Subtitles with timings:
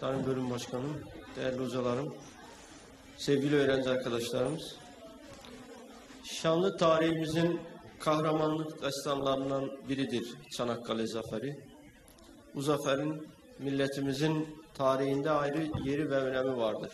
[0.00, 1.00] Sayın Bölüm Başkanım,
[1.36, 2.14] değerli hocalarım,
[3.16, 4.76] sevgili öğrenci arkadaşlarımız.
[6.24, 7.60] Şanlı tarihimizin
[8.00, 11.56] kahramanlık destanlarından biridir Çanakkale Zaferi.
[12.54, 13.28] Bu zaferin
[13.58, 16.92] milletimizin tarihinde ayrı yeri ve önemi vardır.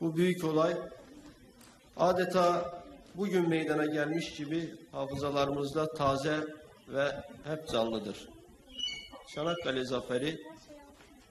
[0.00, 0.76] Bu büyük olay
[1.96, 2.72] adeta
[3.14, 6.44] bugün meydana gelmiş gibi hafızalarımızda taze
[6.88, 7.12] ve
[7.44, 8.28] hep canlıdır.
[9.34, 10.38] Çanakkale Zaferi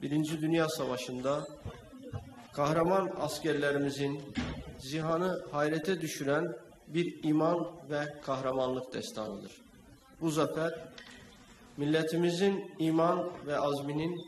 [0.01, 1.47] Birinci Dünya Savaşı'nda
[2.53, 4.21] kahraman askerlerimizin
[4.79, 6.55] zihanı hayrete düşüren
[6.87, 9.51] bir iman ve kahramanlık destanıdır.
[10.21, 10.73] Bu zafer
[11.77, 14.21] milletimizin iman ve azminin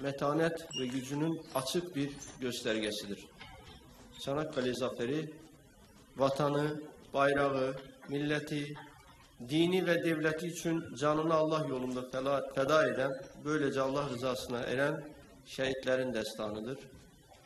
[0.00, 3.26] metanet ve gücünün açık bir göstergesidir.
[4.20, 5.30] Çanakkale Zaferi
[6.16, 6.80] vatanı,
[7.14, 7.76] bayrağı,
[8.08, 8.74] milleti,
[9.48, 12.02] dini ve devleti için canını Allah yolunda
[12.54, 13.10] feda eden,
[13.44, 15.04] böylece Allah rızasına eren
[15.46, 16.78] şehitlerin destanıdır.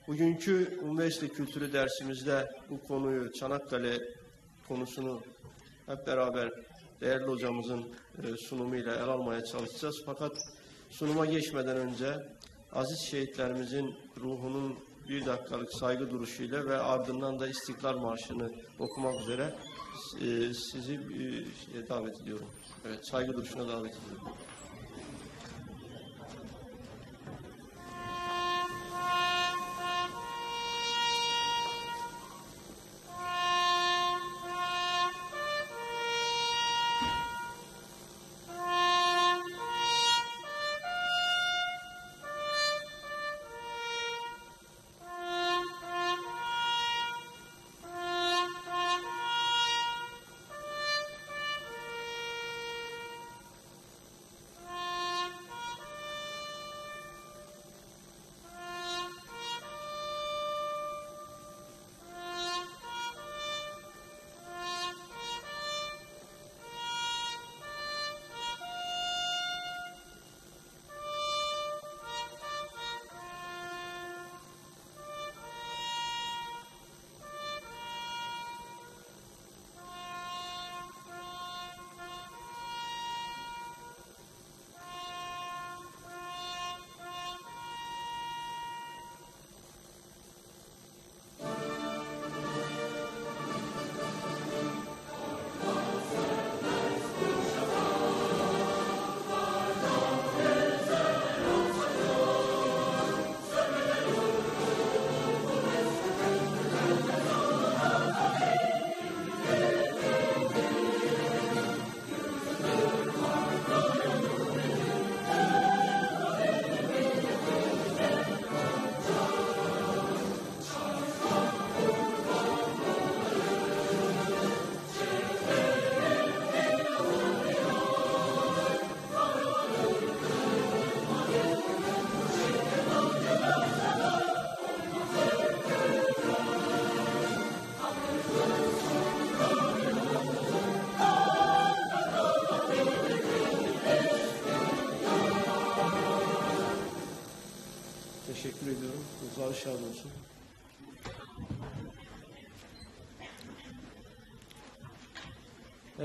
[0.09, 3.99] Bugünkü üniversite kültürü dersimizde bu konuyu, Çanakkale
[4.69, 5.21] konusunu
[5.87, 6.51] hep beraber
[7.01, 7.81] değerli hocamızın
[8.23, 10.03] e, sunumuyla ele almaya çalışacağız.
[10.07, 10.33] Fakat
[10.91, 12.17] sunuma geçmeden önce
[12.73, 19.55] aziz şehitlerimizin ruhunun bir dakikalık saygı duruşuyla ve ardından da İstiklal Marşı'nı okumak üzere
[20.55, 20.95] sizi
[21.75, 22.47] e, davet ediyorum.
[22.87, 24.29] Evet, saygı duruşuna davet ediyorum.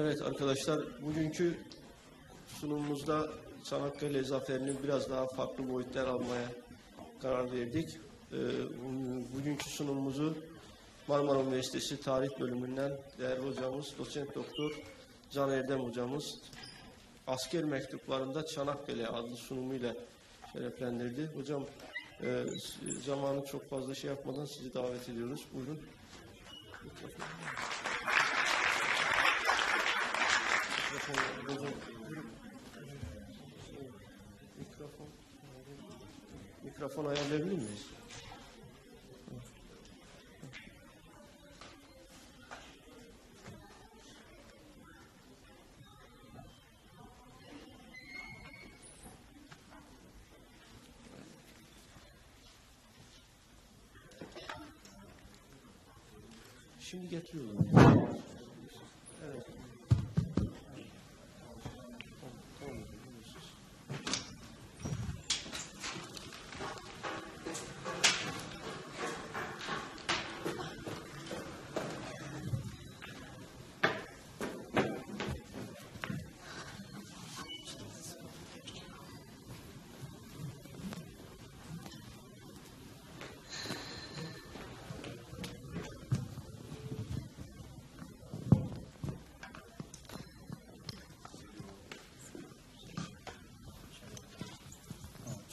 [0.01, 1.57] Evet arkadaşlar, bugünkü
[2.47, 3.29] sunumumuzda
[3.63, 6.47] Çanakkale Zaferi'ni biraz daha farklı boyutlar almaya
[7.21, 7.89] karar verdik.
[8.31, 8.37] Ee,
[9.35, 10.37] bugünkü sunumumuzu
[11.07, 14.71] Marmara Üniversitesi Tarih Bölümünden değerli hocamız, doçent doktor
[15.31, 16.41] Can Erdem hocamız
[17.27, 19.95] asker mektuplarında Çanakkale adlı sunumuyla
[20.53, 21.29] şereflendirdi.
[21.35, 21.65] Hocam
[22.23, 22.45] e,
[23.05, 25.41] zamanı çok fazla şey yapmadan sizi davet ediyoruz.
[25.53, 25.79] Buyurun.
[26.83, 27.09] Mikrofon.
[27.09, 28.00] Mikrofon.
[34.59, 35.07] Mikrofon.
[36.63, 37.85] Mikrofon ayarlayabilir miyiz?
[56.79, 57.67] Şimdi getiriyorum.
[59.25, 59.47] Evet.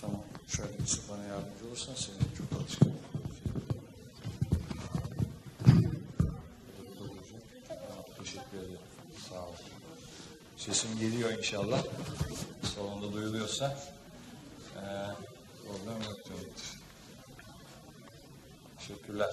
[0.01, 0.39] Tamam.
[0.59, 2.93] Şöyle Yusuf bana yardımcı olursan seni çok alışkın.
[8.19, 8.79] Teşekkür ederim.
[9.29, 9.53] Sağ ol.
[10.57, 11.83] Sesim geliyor inşallah.
[12.75, 13.79] Salonda duyuluyorsa.
[14.77, 14.81] Ee,
[15.65, 16.69] problem yok demektir.
[18.79, 19.31] Teşekkürler.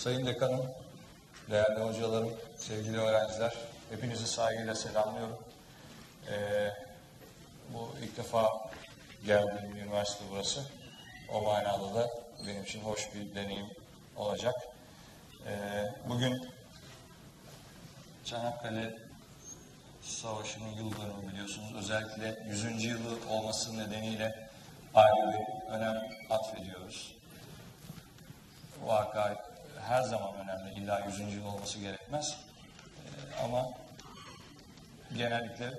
[0.00, 0.66] Sayın Dekanım,
[1.50, 3.54] değerli hocalarım, sevgili öğrenciler,
[3.90, 5.38] hepinizi saygıyla selamlıyorum.
[6.30, 6.70] Ee,
[7.74, 8.48] bu ilk defa
[9.26, 10.64] geldiğim üniversite burası.
[11.32, 12.10] O manada da
[12.46, 13.66] benim için hoş bir deneyim
[14.16, 14.54] olacak.
[15.46, 16.48] Ee, bugün
[18.24, 18.98] Çanakkale
[20.02, 21.74] Savaşı'nın yıl dönümü biliyorsunuz.
[21.76, 22.84] Özellikle 100.
[22.84, 24.48] yılı olması nedeniyle
[24.94, 27.20] ayrı bir önem atfediyoruz
[28.86, 29.49] vaka
[29.88, 30.74] her zaman önemli.
[30.80, 31.34] İlla 100.
[31.34, 32.36] yıl olması gerekmez.
[32.96, 33.68] Ee, ama
[35.16, 35.72] genellikle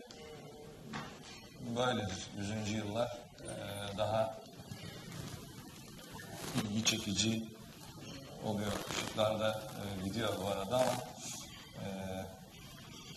[1.75, 2.27] böyledir.
[2.65, 2.71] 100.
[2.71, 4.37] yıllar e, daha
[6.63, 7.43] ilgi çekici
[8.45, 8.71] oluyor.
[8.91, 10.93] Işıklar da e, gidiyor bu arada ama
[11.83, 11.87] e,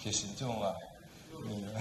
[0.03, 0.77] kesinti mi var?
[1.33, 1.81] Bilmiyorum.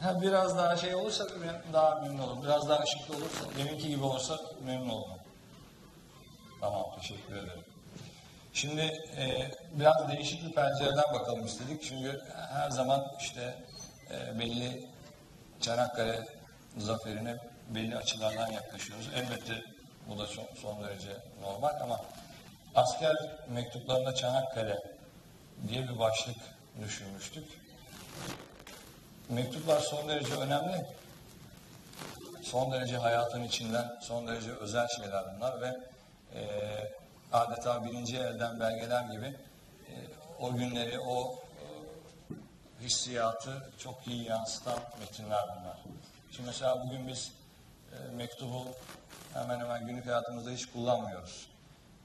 [0.00, 1.26] Ha, biraz daha şey olursa
[1.72, 2.42] daha memnun olurum.
[2.42, 5.18] Biraz daha ışıklı olursa, deminki gibi olursa memnun olurum.
[6.60, 7.64] Tamam, teşekkür ederim.
[8.52, 8.80] Şimdi
[9.16, 11.82] e, biraz değişik bir pencereden bakalım istedik.
[11.82, 12.20] Çünkü
[12.52, 13.54] her zaman işte
[14.10, 14.88] e, belli
[15.60, 16.26] Çanakkale
[16.78, 17.36] zaferine
[17.68, 19.08] belli açılardan yaklaşıyoruz.
[19.16, 19.62] Elbette
[20.08, 22.00] bu da son, son derece normal ama
[22.74, 23.16] asker
[23.48, 24.78] mektuplarında Çanakkale
[25.68, 26.36] diye bir başlık
[26.80, 27.44] düşünmüştük.
[29.28, 30.86] Mektuplar son derece önemli.
[32.42, 35.76] Son derece hayatın içinden son derece özel şeyler bunlar ve
[36.34, 36.42] e,
[37.32, 39.92] adeta birinci elden belgeler gibi e,
[40.40, 41.64] o günleri, o e,
[42.84, 45.78] hissiyatı çok iyi yansıtan metinler bunlar.
[46.30, 47.32] Şimdi mesela bugün biz
[47.92, 48.64] e, mektubu
[49.34, 51.48] hemen hemen günlük hayatımızda hiç kullanmıyoruz.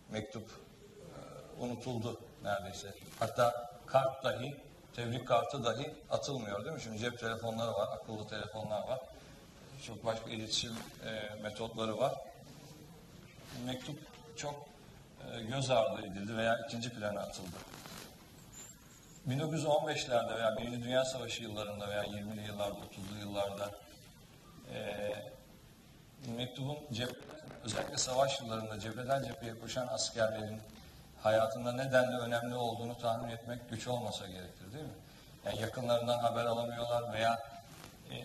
[0.10, 2.94] Mektup e, unutuldu neredeyse.
[3.19, 4.56] Hatta kart dahi,
[4.95, 6.81] tebrik kartı dahi atılmıyor değil mi?
[6.81, 9.00] Şimdi cep telefonları var, akıllı telefonlar var.
[9.88, 10.74] Çok başka iletişim
[11.06, 12.13] e, metotları var.
[13.66, 14.00] Mektup
[14.38, 14.66] çok
[15.31, 17.57] e, göz ardı edildi veya ikinci plana atıldı.
[19.30, 23.72] 1915'lerde veya Birinci Dünya Savaşı yıllarında veya 20'li yıllarda, 30'lu yıllarda
[24.74, 25.12] e,
[26.38, 27.10] mektubun cep,
[27.63, 30.62] özellikle savaş yıllarında cepheden cepheye koşan askerlerin
[31.24, 34.92] hayatında nedenle önemli olduğunu tahmin etmek güç olmasa gerektir değil mi?
[35.46, 37.40] Yani yakınlarından haber alamıyorlar veya
[38.12, 38.16] e,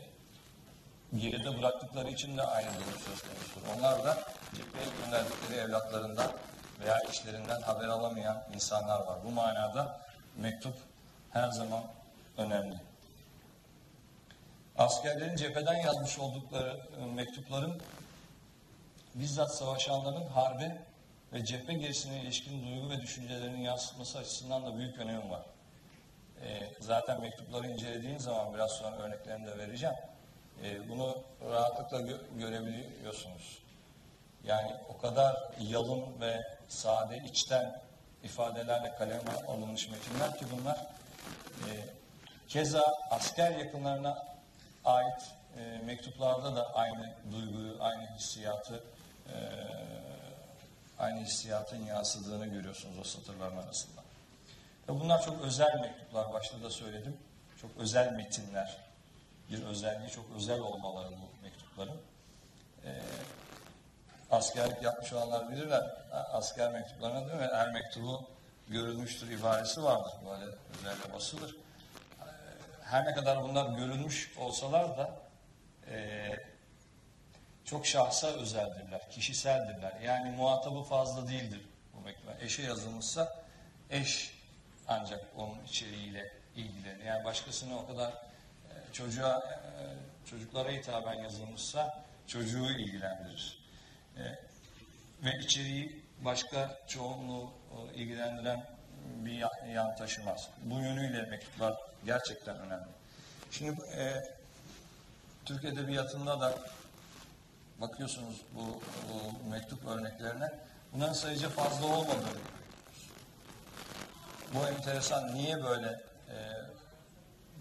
[1.18, 3.78] geride bıraktıkları için de aynı durum söz konusudur.
[3.78, 4.18] Onlar da
[4.56, 6.30] cepheye gönderdikleri evlatlarından
[6.80, 9.18] veya eşlerinden haber alamayan insanlar var.
[9.24, 10.00] Bu manada
[10.36, 10.74] mektup
[11.30, 11.82] her zaman
[12.36, 12.80] önemli.
[14.78, 17.80] Askerlerin cepheden yazmış oldukları e, mektupların
[19.14, 20.82] bizzat savaşanların harbe
[21.32, 25.42] ve cephe gerisine ilişkin duygu ve düşüncelerinin yansıtması açısından da büyük önemi var.
[26.44, 29.96] E, zaten mektupları incelediğin zaman biraz sonra örneklerini de vereceğim.
[30.64, 33.58] E, bunu rahatlıkla gö- görebiliyorsunuz.
[34.44, 37.80] Yani o kadar yalın ve sade, içten
[38.22, 40.76] ifadelerle kaleme alınmış metinler ki bunlar
[41.58, 41.70] e,
[42.48, 44.26] keza asker yakınlarına
[44.84, 45.22] ait
[45.58, 48.84] e, mektuplarda da aynı duyguyu, aynı hissiyatı
[49.26, 49.36] e,
[50.98, 54.07] aynı hissiyatın yansıdığını görüyorsunuz o satırların arasında.
[54.88, 57.16] Bunlar çok özel mektuplar, başta da söyledim.
[57.60, 58.76] Çok özel metinler.
[59.50, 62.00] Bir özelliği çok özel olmaları bu mektupların.
[62.84, 63.00] Ee,
[64.30, 65.96] askerlik yapmış olanlar bilirler.
[66.12, 67.48] Asker mektuplarına değil mi?
[67.52, 68.30] Her mektubu
[68.68, 70.12] görülmüştür ibaresi vardır.
[70.30, 70.44] Böyle
[70.78, 71.50] özellikle basılır.
[71.50, 72.24] Ee,
[72.82, 75.10] her ne kadar bunlar görülmüş olsalar da
[75.90, 76.28] e,
[77.64, 80.00] çok şahsa özeldirler, kişiseldirler.
[80.00, 81.60] Yani muhatabı fazla değildir
[81.94, 82.36] bu mektuplar.
[82.40, 83.44] Eşe yazılmışsa
[83.90, 84.37] eş
[84.88, 87.04] ancak onun içeriğiyle ilgilenir.
[87.04, 89.70] Yani başkasını o kadar e, çocuğa, e,
[90.30, 93.58] çocuklara hitaben yazılmışsa çocuğu ilgilendirir.
[94.16, 94.22] E,
[95.24, 97.50] ve içeriği başka çoğunluğu
[97.94, 98.66] ilgilendiren
[99.06, 100.48] bir ya- yan taşımaz.
[100.64, 101.74] Bu yönüyle mektuplar
[102.06, 102.86] gerçekten önemli.
[103.50, 104.14] Şimdi e,
[105.44, 106.58] Türk Edebiyatı'nda da
[107.80, 110.48] bakıyorsunuz bu, bu mektup örneklerine
[110.92, 112.57] bunların sayıca fazla olmadığını
[114.54, 116.36] bu enteresan niye böyle e,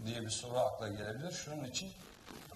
[0.05, 1.31] diye bir soru akla gelebilir.
[1.31, 1.91] Şunun için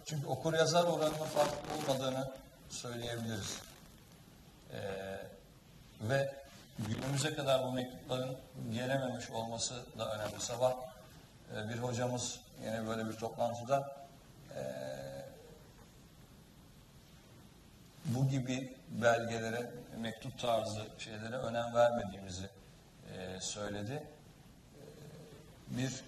[0.05, 2.31] çünkü okur yazar oranının farklı olmadığını
[2.69, 3.61] söyleyebiliriz.
[4.73, 4.79] E,
[6.01, 6.33] ve
[6.79, 8.37] günümüze kadar bu mektupların
[8.73, 10.41] gelememiş olması da önemli.
[10.41, 10.73] Sabah
[11.55, 13.95] e, bir hocamız yine böyle bir toplantıda
[14.55, 14.61] e,
[18.05, 22.49] bu gibi belgelere, mektup tarzı şeylere önem vermediğimizi
[23.17, 24.03] e, söyledi.
[25.77, 26.03] Bir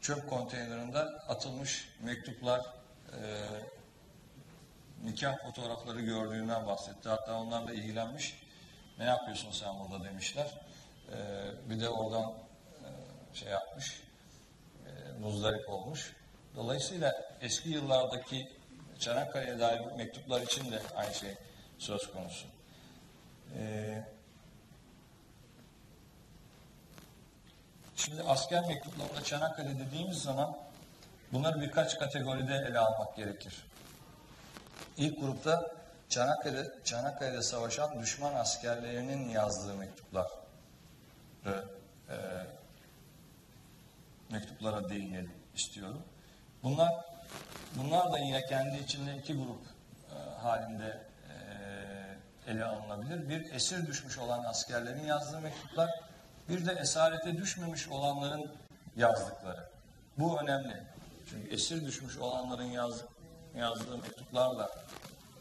[0.00, 2.60] çöp konteynerinde atılmış mektuplar,
[3.12, 3.20] e,
[5.04, 7.08] nikah fotoğrafları gördüğünden bahsetti.
[7.08, 8.42] Hatta onlarla ilgilenmiş.
[8.98, 10.60] Ne yapıyorsun sen burada demişler.
[11.12, 11.16] E,
[11.70, 12.88] bir de oradan e,
[13.34, 14.02] şey yapmış,
[14.86, 16.16] e, muzdarip olmuş.
[16.56, 18.48] Dolayısıyla eski yıllardaki
[18.98, 21.34] Çanakkale'ye dair mektuplar için de aynı şey
[21.78, 22.46] söz konusu.
[23.58, 24.04] Ee,
[28.04, 30.56] şimdi asker mektuplarında Çanakkale dediğimiz zaman
[31.32, 33.64] bunları birkaç kategoride ele almak gerekir.
[34.96, 35.70] İlk grupta
[36.08, 40.26] Çanakkale, Çanakkale'de savaşan düşman askerlerinin yazdığı mektuplar
[41.46, 41.50] e,
[44.30, 46.02] mektuplara değinelim istiyorum.
[46.62, 47.04] Bunlar
[47.74, 49.62] bunlar da yine kendi içinde iki grup
[50.10, 51.06] e, halinde
[52.46, 53.28] e, ele alınabilir.
[53.28, 55.90] Bir esir düşmüş olan askerlerin yazdığı mektuplar,
[56.48, 58.52] bir de esarete düşmemiş olanların
[58.96, 59.68] yazdıkları.
[60.18, 60.82] Bu önemli.
[61.30, 63.04] Çünkü esir düşmüş olanların yaz,
[63.56, 64.70] yazdığı mektuplarla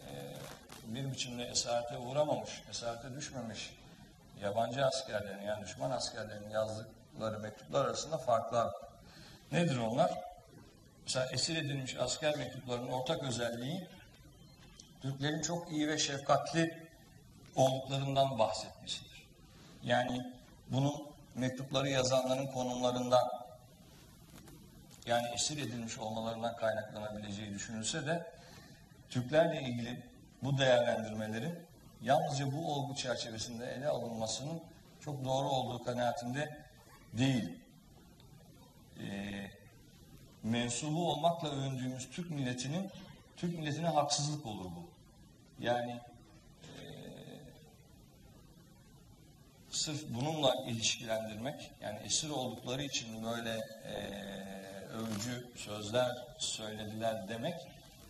[0.07, 0.33] e,
[0.85, 3.77] bir biçimde esarete uğramamış, esarete düşmemiş
[4.41, 8.73] yabancı askerlerin yani düşman askerlerin yazdıkları mektuplar arasında farklar.
[9.51, 10.11] Nedir onlar?
[11.03, 13.87] Mesela esir edilmiş asker mektuplarının ortak özelliği
[15.01, 16.87] Türklerin çok iyi ve şefkatli
[17.55, 19.27] olduklarından bahsetmesidir.
[19.83, 20.33] Yani
[20.71, 20.93] bunun
[21.35, 23.41] mektupları yazanların konumlarından
[25.05, 28.31] yani esir edilmiş olmalarından kaynaklanabileceği düşünülse de
[29.09, 30.03] Türklerle ilgili
[30.43, 31.59] bu değerlendirmelerin
[32.01, 34.61] yalnızca bu olgu çerçevesinde ele alınmasının
[35.01, 36.57] çok doğru olduğu kanaatinde
[37.13, 37.59] değil.
[38.99, 39.51] Ee,
[40.43, 42.91] mensubu olmakla övündüğümüz Türk milletinin
[43.37, 44.89] Türk milletine haksızlık olur bu.
[45.59, 45.99] Yani
[49.81, 53.49] sırf bununla ilişkilendirmek, yani esir oldukları için böyle
[53.85, 53.95] e,
[54.87, 57.55] övücü sözler söylediler demek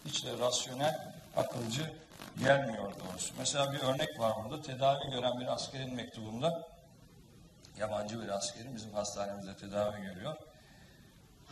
[0.05, 1.91] hiç de rasyonel, akılcı
[2.39, 3.33] gelmiyor doğrusu.
[3.37, 4.61] Mesela bir örnek var burada.
[4.61, 6.67] Tedavi gören bir askerin mektubunda,
[7.79, 10.35] yabancı bir askerin bizim hastanemizde tedavi görüyor.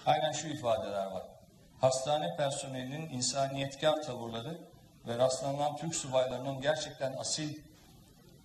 [0.06, 1.24] Aynen şu ifadeler var.
[1.82, 4.58] Hastane personelinin insaniyetkar tavırları
[5.08, 7.69] ve rastlanan Türk subaylarının gerçekten asil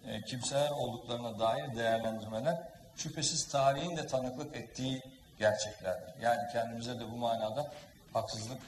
[0.09, 5.03] e, kimseler olduklarına dair değerlendirmeler şüphesiz tarihin de tanıklık ettiği
[5.39, 6.23] gerçeklerdir.
[6.23, 7.73] Yani kendimize de bu manada
[8.13, 8.61] haksızlık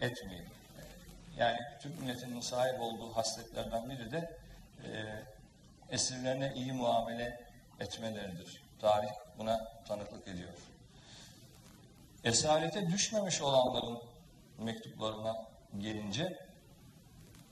[0.00, 0.50] etmeyelim.
[1.38, 4.38] Yani Türk milletinin sahip olduğu hasletlerden biri de
[4.84, 4.88] e,
[5.90, 7.40] esirlerine iyi muamele
[7.80, 8.62] etmeleridir.
[8.80, 10.52] Tarih buna tanıklık ediyor.
[12.24, 13.98] Esarete düşmemiş olanların
[14.58, 15.46] mektuplarına
[15.78, 16.38] gelince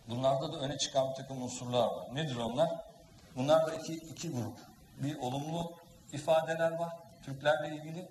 [0.08, 2.14] bunlarda da öne çıkan bir takım unsurlar var.
[2.14, 2.91] Nedir onlar?
[3.36, 4.58] Bunlar da iki, iki grup.
[4.98, 5.72] Bir olumlu
[6.12, 8.08] ifadeler var Türklerle ilgili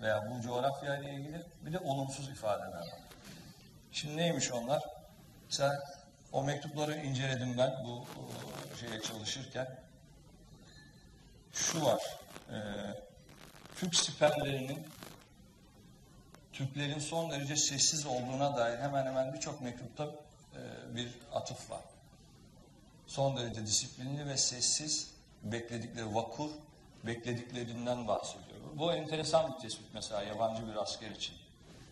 [0.00, 1.42] veya bu coğrafya ile ilgili.
[1.66, 3.00] Bir de olumsuz ifadeler var.
[3.92, 4.82] Şimdi neymiş onlar?
[5.46, 5.72] Mesela
[6.32, 8.06] o mektupları inceledim ben bu
[8.80, 9.78] şeye çalışırken.
[11.52, 12.00] Şu var.
[12.50, 12.56] E,
[13.76, 14.86] Türk siperlerinin
[16.52, 21.80] Türklerin son derece sessiz olduğuna dair hemen hemen birçok mektupta e, bir atıf var.
[23.10, 25.10] Son derece disiplinli ve sessiz
[25.42, 26.50] bekledikleri vakur
[27.06, 28.60] beklediklerinden bahsediyor.
[28.74, 31.34] Bu enteresan bir tespit mesela yabancı bir asker için.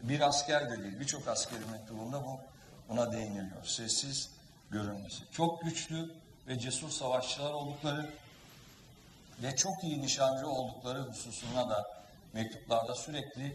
[0.02, 2.40] Bir asker de değil, birçok askerin mektubunda bu
[2.88, 3.64] buna değiniliyor.
[3.64, 4.30] Sessiz
[4.70, 5.22] görünmesi.
[5.32, 6.14] Çok güçlü
[6.48, 8.10] ve cesur savaşçılar oldukları
[9.42, 13.52] ve çok iyi nişancı oldukları hususuna da mektuplarda sürekli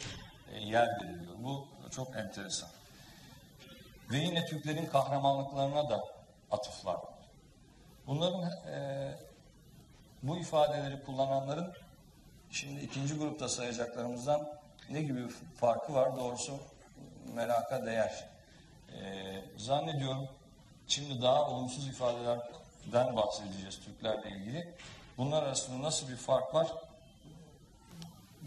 [0.54, 1.34] e, yer veriliyor.
[1.38, 2.70] Bu çok enteresan.
[4.12, 6.04] Ve yine Türklerin kahramanlıklarına da
[6.52, 7.13] atıflar var.
[8.08, 9.12] Bunların e,
[10.24, 11.74] bu ifadeleri kullananların
[12.52, 14.50] şimdi ikinci grupta sayacaklarımızdan
[14.90, 15.28] ne gibi
[15.60, 16.60] farkı var doğrusu
[17.34, 18.30] meraka değer.
[18.94, 19.02] E,
[19.58, 20.28] zannediyorum
[20.88, 24.74] şimdi daha olumsuz ifadelerden bahsedeceğiz Türklerle ilgili.
[25.18, 26.68] Bunlar arasında nasıl bir fark var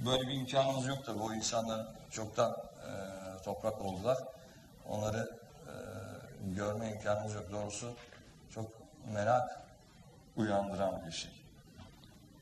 [0.04, 1.22] böyle bir imkanımız yok tabii.
[1.22, 4.18] O insanlar çoktan e, toprak oldular.
[4.88, 5.74] Onları e,
[6.54, 7.52] görme imkanımız yok.
[7.52, 7.92] Doğrusu
[8.50, 8.66] çok
[9.12, 9.60] merak
[10.36, 11.30] uyandıran bir şey.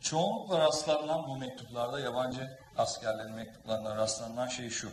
[0.00, 4.92] Çoğunlukla rastlanan bu mektuplarda yabancı askerlerin mektuplarında rastlanan şey şu.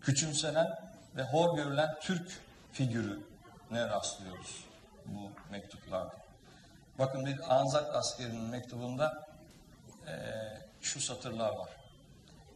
[0.00, 0.78] Küçümsenen
[1.16, 2.40] ve hor görülen Türk
[2.72, 4.64] figürüne rastlıyoruz
[5.06, 6.14] bu mektuplarda.
[6.98, 9.26] Bakın bir Anzak askerinin mektubunda
[10.06, 11.70] eee, şu satırlar var.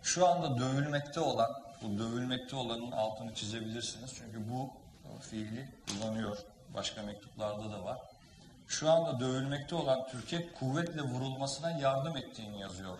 [0.02, 4.14] Şu anda dövülmekte olan, bu dövülmekte olanın altını çizebilirsiniz.
[4.18, 4.70] Çünkü bu
[5.04, 6.38] e, fiili kullanıyor.
[6.74, 7.98] Başka mektuplarda da var.
[8.68, 12.98] Şu anda dövülmekte olan Türkiye kuvvetle vurulmasına yardım ettiğini yazıyor.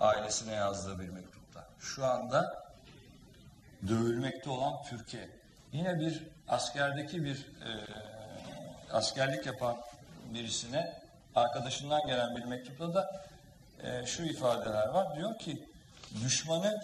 [0.00, 1.66] Ailesine yazdığı bir mektupta.
[1.80, 2.66] Şu anda
[3.88, 5.28] dövülmekte olan Türkiye.
[5.72, 7.70] Yine bir askerdeki bir e,
[8.92, 9.76] askerlik yapan
[10.34, 11.02] birisine
[11.34, 13.24] arkadaşından gelen bir mektupta da
[13.82, 15.16] e, şu ifadeler var.
[15.16, 15.68] Diyor ki
[16.24, 16.82] düşmanı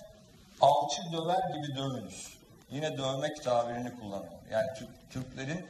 [0.60, 2.38] alçı döver gibi dövünüz.
[2.70, 4.32] Yine dövmek tabirini kullanıyor.
[4.50, 5.66] Yani Türk- Türklerin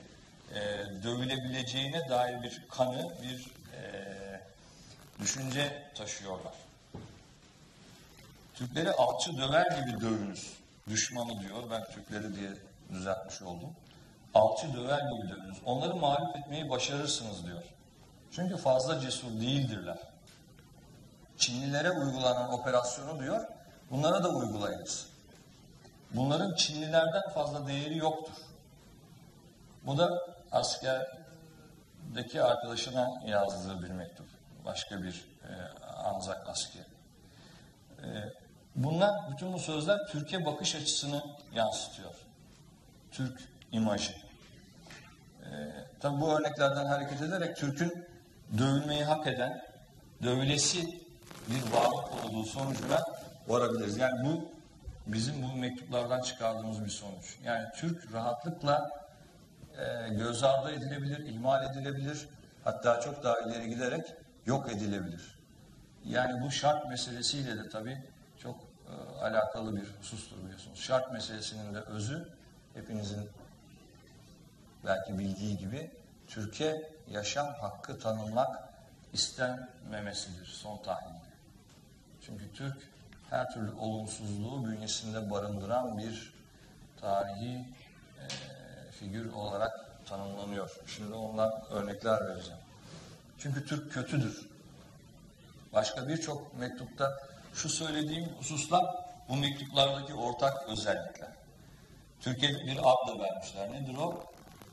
[0.54, 4.40] e, dövülebileceğine dair bir kanı, bir e,
[5.20, 6.54] düşünce taşıyorlar.
[8.54, 10.52] Türkleri alçı döver gibi dövünüz.
[10.88, 11.62] Düşmanı diyor.
[11.70, 12.50] Ben Türkleri diye
[12.90, 13.70] düzeltmiş oldum.
[14.34, 15.58] Alçı döver gibi dövünüz.
[15.64, 17.62] Onları mağlup etmeyi başarırsınız diyor.
[18.32, 19.98] Çünkü fazla cesur değildirler.
[21.36, 23.40] Çinlilere uygulanan operasyonu diyor,
[23.90, 25.06] bunlara da uygulayınız.
[26.10, 28.34] Bunların Çinlilerden fazla değeri yoktur.
[29.86, 34.26] Bu da askerdeki arkadaşına yazdığı bir mektup.
[34.64, 35.52] Başka bir e,
[35.86, 36.84] Anzak asker.
[38.02, 38.08] E,
[38.76, 41.22] bunlar, bütün bu sözler Türkiye bakış açısını
[41.54, 42.14] yansıtıyor.
[43.10, 43.40] Türk
[43.72, 44.12] imajı.
[45.42, 45.50] E,
[46.00, 48.08] tabii bu örneklerden hareket ederek Türk'ün
[48.58, 49.62] dövülmeyi hak eden,
[50.22, 51.02] dövülesi
[51.48, 53.00] bir varlık olduğu sonucuna
[53.48, 53.96] varabiliriz.
[53.96, 54.52] Yani bu
[55.06, 57.38] bizim bu mektuplardan çıkardığımız bir sonuç.
[57.44, 59.01] Yani Türk rahatlıkla
[59.78, 62.28] e, göz ardı edilebilir, ihmal edilebilir,
[62.64, 64.14] hatta çok daha ileri giderek
[64.46, 65.38] yok edilebilir.
[66.04, 68.02] Yani bu şart meselesiyle de tabii
[68.38, 70.78] çok e, alakalı bir husustur biliyorsunuz.
[70.78, 72.28] Şart meselesinin de özü
[72.74, 73.30] hepinizin
[74.84, 75.90] belki bildiği gibi
[76.26, 78.68] Türkiye yaşam hakkı tanınmak
[79.12, 81.32] istenmemesidir son tahlilde.
[82.26, 82.76] Çünkü Türk
[83.30, 86.34] her türlü olumsuzluğu bünyesinde barındıran bir
[87.00, 87.64] tarihi
[89.02, 89.72] figür olarak
[90.06, 90.70] tanımlanıyor.
[90.86, 92.60] Şimdi ondan örnekler vereceğim.
[93.38, 94.48] Çünkü Türk kötüdür.
[95.72, 97.18] Başka birçok mektupta
[97.54, 98.84] şu söylediğim hususlar
[99.28, 101.28] bu mektuplardaki ortak özellikler.
[102.20, 103.72] Türkiye bir ad da vermişler.
[103.72, 104.24] Nedir o?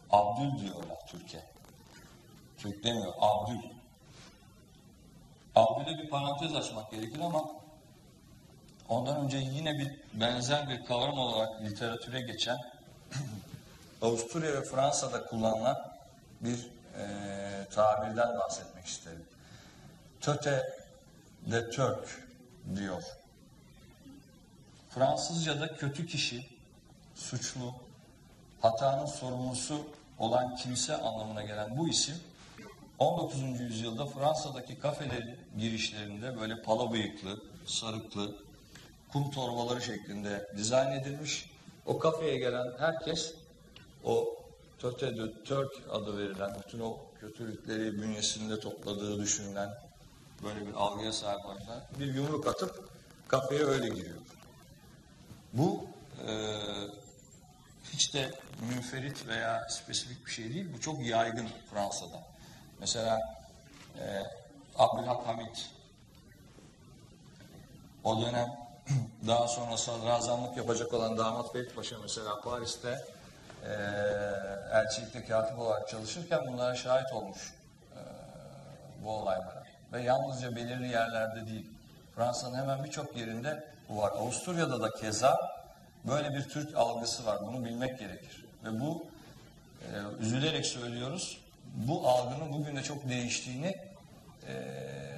[0.09, 1.43] Abdül diyorlar Türkiye.
[2.57, 3.69] Türk demiyor, Abdül.
[5.55, 7.43] Abdül'e bir parantez açmak gerekir ama
[8.89, 12.57] ondan önce yine bir benzer bir kavram olarak literatüre geçen
[14.01, 15.77] Avusturya ve Fransa'da kullanılan
[16.41, 16.67] bir
[16.99, 17.05] e,
[17.71, 19.25] tabirden bahsetmek isterim.
[20.21, 20.79] Töte
[21.51, 22.27] de Türk
[22.75, 23.03] diyor.
[24.89, 26.49] Fransızca'da kötü kişi,
[27.15, 27.73] suçlu,
[28.61, 29.87] hatanın sorumlusu
[30.19, 32.15] olan kimse anlamına gelen bu isim
[32.99, 33.59] 19.
[33.59, 38.35] yüzyılda Fransa'daki kafelerin girişlerinde böyle pala bıyıklı, sarıklı,
[39.11, 41.49] kum torbaları şeklinde dizayn edilmiş.
[41.85, 43.33] O kafeye gelen herkes
[44.03, 44.39] o
[44.79, 49.69] Töte de Türk adı verilen bütün o kötülükleri bünyesinde topladığı düşünülen
[50.43, 52.89] böyle bir algıya sahip olanlar bir yumruk atıp
[53.27, 54.17] kafeye öyle giriyor.
[55.53, 55.85] Bu
[56.27, 56.57] e,
[57.93, 58.31] hiç de
[58.69, 60.67] münferit veya spesifik bir şey değil.
[60.73, 62.23] Bu çok yaygın Fransa'da.
[62.79, 63.19] Mesela
[63.99, 64.23] e,
[64.77, 65.69] Abdülhamit
[68.03, 68.47] o dönem
[69.27, 73.05] daha sonra sadrazamlık yapacak olan damat Ferit Paşa mesela Paris'te
[73.65, 73.73] e,
[74.73, 77.53] elçilikte katip olarak çalışırken bunlara şahit olmuş
[77.93, 77.99] e,
[79.03, 79.63] bu olaylara.
[79.93, 81.71] Ve yalnızca belirli yerlerde değil.
[82.15, 84.11] Fransa'nın hemen birçok yerinde bu var.
[84.11, 85.37] Avusturya'da da keza
[86.07, 87.39] böyle bir Türk algısı var.
[87.41, 88.45] Bunu bilmek gerekir.
[88.63, 89.07] Ve bu
[89.81, 89.87] e,
[90.19, 91.41] üzülerek söylüyoruz.
[91.75, 93.75] Bu algının bugün de çok değiştiğini
[94.47, 94.53] e,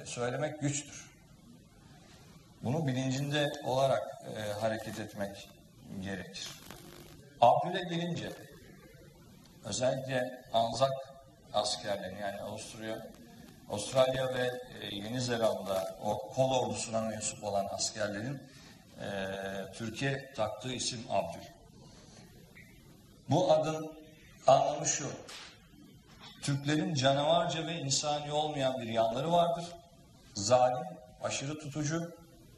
[0.04, 1.10] söylemek güçtür.
[2.62, 4.02] Bunu bilincinde olarak
[4.36, 5.48] e, hareket etmek
[6.00, 6.48] gerekir.
[7.42, 8.32] Abdül'e gelince
[9.64, 10.92] özellikle Anzak
[11.52, 13.06] askerlerin yani Avusturya,
[13.70, 14.50] Avustralya ve
[14.80, 18.42] e, Yeni Zelanda o kol ordusuna mensup olan askerlerin
[19.00, 19.06] e,
[19.72, 21.40] Türkiye taktığı isim Abdül.
[23.30, 23.92] Bu adın
[24.46, 25.10] anlamı şu.
[26.42, 29.64] Türklerin canavarca ve insani olmayan bir yanları vardır.
[30.34, 30.86] Zalim,
[31.22, 32.16] aşırı tutucu,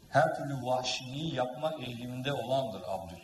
[0.09, 3.24] her türlü vahşiliği yapma eğiliminde olandır Abdül.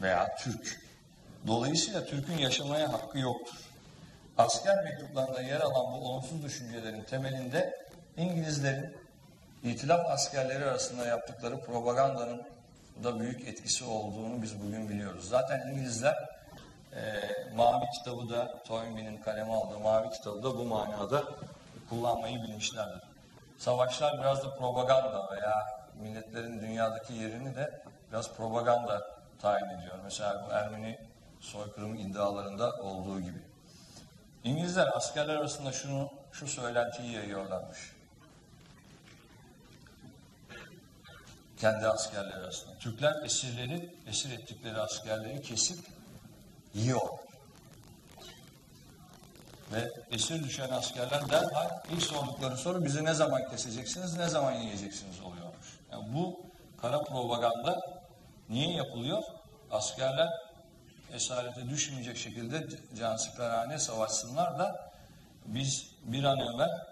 [0.00, 0.80] Veya Türk.
[1.46, 3.56] Dolayısıyla Türk'ün yaşamaya hakkı yoktur.
[4.38, 7.86] Asker mektuplarında yer alan bu olumsuz düşüncelerin temelinde
[8.16, 8.96] İngilizlerin
[9.64, 12.42] İtilaf askerleri arasında yaptıkları propagandanın
[13.04, 15.28] da büyük etkisi olduğunu biz bugün biliyoruz.
[15.28, 16.14] Zaten İngilizler
[16.92, 17.00] e,
[17.54, 21.24] Mavi kitabı da Toynbee'nin kaleme aldığı Mavi kitabı da bu manada
[21.88, 23.02] kullanmayı bilmişlerdir.
[23.58, 25.54] Savaşlar biraz da propaganda veya
[26.02, 29.98] milletlerin dünyadaki yerini de biraz propaganda tayin ediyor.
[30.04, 30.98] Mesela bu Ermeni
[31.40, 33.38] soykırım iddialarında olduğu gibi.
[34.44, 37.78] İngilizler askerler arasında şunu şu söylentiyi yayıyorlarmış.
[41.56, 42.78] Kendi askerleri arasında.
[42.78, 45.78] Türkler esirleri, esir ettikleri askerleri kesip
[46.74, 47.08] yiyor.
[49.72, 55.20] Ve esir düşen askerler derhal ilk sordukları soru bizi ne zaman keseceksiniz, ne zaman yiyeceksiniz
[55.20, 55.78] oluyormuş.
[55.92, 56.40] Yani bu
[56.80, 57.99] kara propaganda
[58.50, 59.22] niye yapılıyor?
[59.70, 60.28] Askerler
[61.14, 62.66] esarete düşmeyecek şekilde
[62.98, 64.90] cansiperhane savaşsınlar da
[65.46, 66.86] biz bir an evvel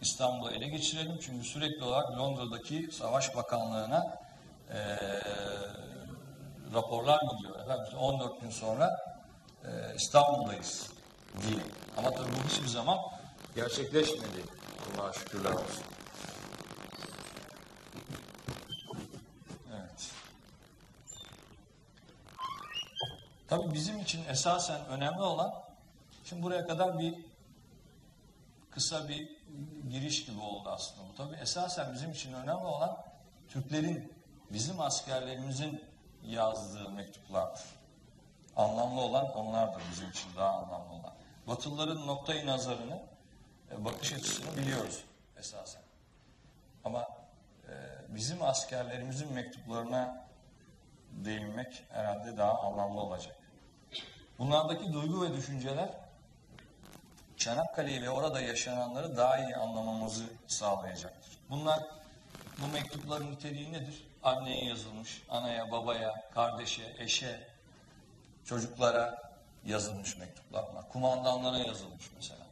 [0.00, 1.18] İstanbul'u ele geçirelim.
[1.22, 4.18] Çünkü sürekli olarak Londra'daki Savaş Bakanlığı'na
[4.70, 4.98] e,
[6.74, 7.60] raporlar gidiyor.
[7.60, 8.90] Efendim biz 14 gün sonra
[9.64, 10.90] e, İstanbul'dayız
[11.42, 11.60] diye.
[11.96, 12.98] Ama tabii bu hiçbir zaman
[13.54, 14.44] gerçekleşmedi.
[14.98, 15.84] Allah'a şükürler olsun.
[19.74, 20.10] Evet.
[23.56, 25.54] Tabii bizim için esasen önemli olan,
[26.24, 27.14] şimdi buraya kadar bir
[28.70, 29.28] kısa bir
[29.90, 31.14] giriş gibi oldu aslında bu.
[31.14, 33.04] Tabii esasen bizim için önemli olan
[33.48, 34.12] Türklerin,
[34.50, 35.84] bizim askerlerimizin
[36.24, 37.62] yazdığı mektuplardır.
[38.56, 41.14] Anlamlı olan onlardır bizim için daha anlamlı olan.
[41.46, 43.02] Batılıların noktayı nazarını,
[43.70, 45.04] e, bakış açısını biliyoruz
[45.36, 45.82] esasen.
[46.84, 47.08] Ama
[47.68, 47.72] e,
[48.08, 50.26] bizim askerlerimizin mektuplarına
[51.10, 53.43] değinmek herhalde daha anlamlı olacak.
[54.38, 55.88] Bunlardaki duygu ve düşünceler
[57.36, 61.38] Çanakkale'yi ve orada yaşananları daha iyi anlamamızı sağlayacaktır.
[61.50, 61.82] Bunlar,
[62.58, 64.06] bu mektupların niteliği nedir?
[64.22, 67.48] Anneye yazılmış, anaya, babaya, kardeşe, eşe,
[68.44, 69.32] çocuklara
[69.64, 70.88] yazılmış mektuplar bunlar.
[70.88, 72.44] Kumandanlara yazılmış mesela.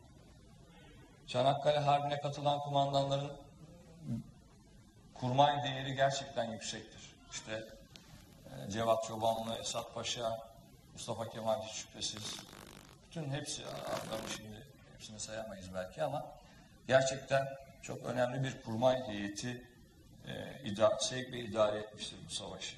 [1.26, 3.32] Çanakkale Harbi'ne katılan kumandanların
[5.14, 7.14] kurmay değeri gerçekten yüksektir.
[7.32, 7.64] İşte
[8.46, 10.51] e, Cevat Çobanlı, Esat Paşa,
[10.92, 12.36] Mustafa Kemal hiç şüphesiz.
[13.06, 16.26] Bütün hepsi adlarını şimdi hepsini sayamayız belki ama
[16.88, 17.48] gerçekten
[17.82, 19.66] çok önemli bir kurmay heyeti
[20.26, 22.76] e, ida, sevk ve idare etmiştir bu savaşı.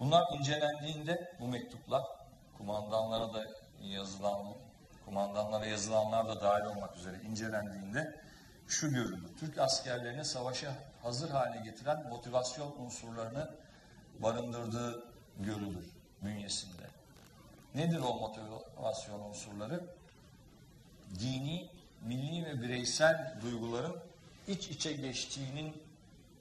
[0.00, 2.02] Bunlar incelendiğinde bu mektuplar
[2.58, 3.46] kumandanlara da
[3.82, 4.54] yazılan
[5.04, 8.20] kumandanlara yazılanlar da dahil olmak üzere incelendiğinde
[8.68, 9.36] şu görülür.
[9.40, 13.50] Türk askerlerini savaşa hazır hale getiren motivasyon unsurlarını
[14.18, 15.04] barındırdığı
[15.38, 15.86] görülür
[16.22, 16.91] bünyesinde.
[17.74, 19.80] Nedir o motivasyon unsurları?
[21.20, 21.70] Dini,
[22.02, 23.96] milli ve bireysel duyguların
[24.48, 25.82] iç içe geçtiğinin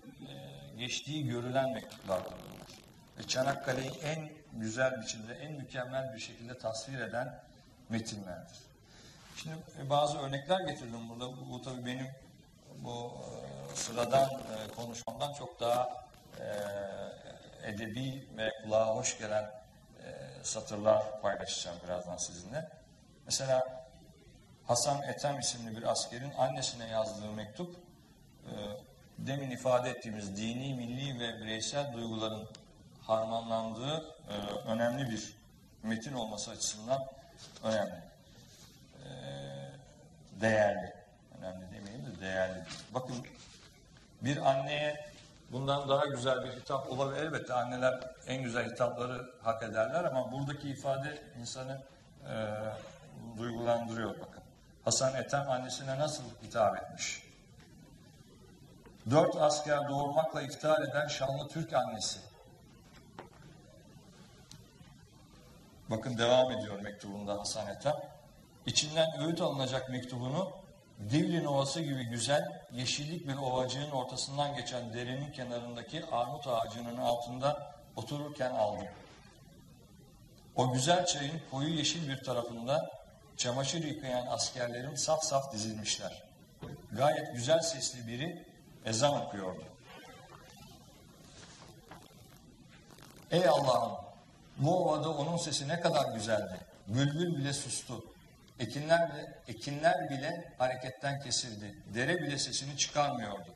[0.08, 0.34] e,
[0.78, 2.34] geçtiği görülen mektuplardır.
[3.18, 7.40] Ve Çanakkale'yi en güzel biçimde, en mükemmel bir şekilde tasvir eden
[7.90, 8.60] metinlerdir.
[9.38, 11.28] Şimdi e, bazı örnekler getirdim burada.
[11.28, 12.08] Bu, bu tabii benim
[12.78, 13.12] bu
[13.72, 14.30] e, sıradan
[14.76, 16.02] konuşmamdan çok daha
[17.64, 19.61] edebi ve kulağa hoş gelen
[20.44, 22.70] satırlar paylaşacağım birazdan sizinle.
[23.26, 23.86] Mesela
[24.68, 27.76] Hasan Ethem isimli bir askerin annesine yazdığı mektup
[28.46, 28.52] e,
[29.18, 32.48] demin ifade ettiğimiz dini, milli ve bireysel duyguların
[33.02, 34.36] harmanlandığı e,
[34.68, 35.38] önemli bir
[35.84, 37.08] metin olması açısından
[37.64, 38.04] önemli.
[39.04, 39.10] E,
[40.42, 40.94] değerli.
[41.38, 42.64] Önemli demeyeyim de değerli.
[42.94, 43.16] Bakın
[44.22, 45.11] bir anneye
[45.52, 47.22] bundan daha güzel bir hitap olabilir.
[47.24, 51.82] Elbette anneler en güzel hitapları hak ederler ama buradaki ifade insanı
[52.30, 52.58] e,
[53.38, 54.44] duygulandırıyor bakın.
[54.86, 57.24] Hasan Ethem annesine nasıl hitap etmiş?
[59.10, 62.20] Dört asker doğurmakla iftihar eden şanlı Türk annesi.
[65.90, 67.96] Bakın devam ediyor mektubunda Hasan Ethem.
[68.66, 70.52] İçinden öğüt alınacak mektubunu
[71.10, 78.52] Divlin Ovası gibi güzel, yeşillik bir ovacığın ortasından geçen derenin kenarındaki armut ağacının altında otururken
[78.52, 78.88] aldım.
[80.56, 82.90] O güzel çayın koyu yeşil bir tarafında
[83.38, 86.24] çamaşır yıkayan askerlerin saf saf dizilmişler.
[86.92, 88.46] Gayet güzel sesli biri
[88.86, 89.64] ezan okuyordu.
[93.32, 93.92] Ey Allah'ım!
[94.58, 96.60] Bu ovada onun sesi ne kadar güzeldi.
[96.88, 98.06] Bülbül bile sustu.
[98.62, 101.76] Ekinler bile, ekinler bile hareketten kesildi.
[101.94, 103.56] Dere bile sesini çıkarmıyordu.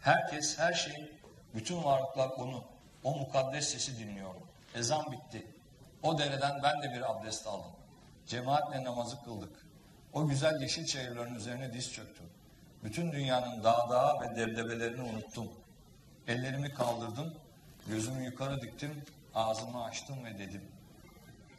[0.00, 1.12] Herkes, her şey,
[1.54, 2.64] bütün varlıklar onu,
[3.04, 4.40] o mukaddes sesi dinliyordu.
[4.74, 5.46] Ezan bitti.
[6.02, 7.72] O dereden ben de bir abdest aldım.
[8.26, 9.66] Cemaatle namazı kıldık.
[10.12, 12.26] O güzel yeşil çayırların üzerine diz çöktüm.
[12.84, 15.52] Bütün dünyanın dağ dağı ve debdebelerini unuttum.
[16.28, 17.34] Ellerimi kaldırdım,
[17.86, 20.62] gözümü yukarı diktim, ağzımı açtım ve dedim.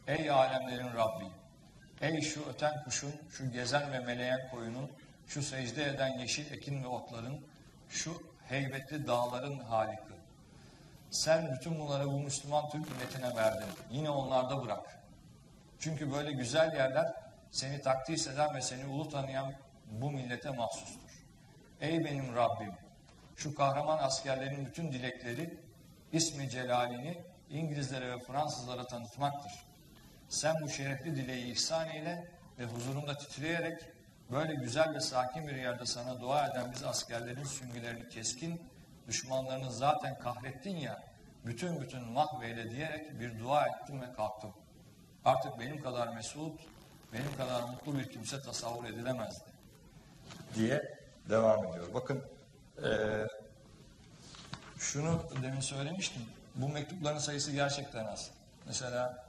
[0.07, 1.44] Ey alemlerin Rabbi!
[2.01, 4.91] Ey şu öten kuşun, şu gezen ve meleyen koyunun,
[5.27, 7.45] şu secde eden yeşil ekin ve otların,
[7.89, 10.15] şu heybetli dağların haliki.
[11.11, 13.67] Sen bütün bunları bu Müslüman Türk milletine verdin.
[13.91, 14.99] Yine onlarda bırak.
[15.79, 17.13] Çünkü böyle güzel yerler
[17.51, 19.53] seni takdis eden ve seni ulu tanıyan
[19.91, 21.25] bu millete mahsustur.
[21.81, 22.73] Ey benim Rabbim!
[23.35, 25.59] Şu kahraman askerlerin bütün dilekleri
[26.11, 29.64] ismi celalini İngilizlere ve Fransızlara tanıtmaktır.
[30.35, 32.27] Sen bu şerefli dileği ihsan eyle
[32.59, 33.81] ve huzurunda titreyerek
[34.31, 38.61] böyle güzel ve sakin bir yerde sana dua eden biz askerlerin süngülerini keskin,
[39.07, 41.03] düşmanlarını zaten kahrettin ya,
[41.45, 44.53] bütün bütün mahveyle diyerek bir dua ettim ve kalktım.
[45.25, 46.59] Artık benim kadar mesut,
[47.13, 49.49] benim kadar mutlu bir kimse tasavvur edilemezdi.
[50.55, 51.93] Diye devam ediyor.
[51.93, 52.23] Bakın
[52.83, 53.27] eee,
[54.77, 56.21] şunu demin söylemiştim.
[56.55, 58.31] Bu mektupların sayısı gerçekten az.
[58.67, 59.24] Mesela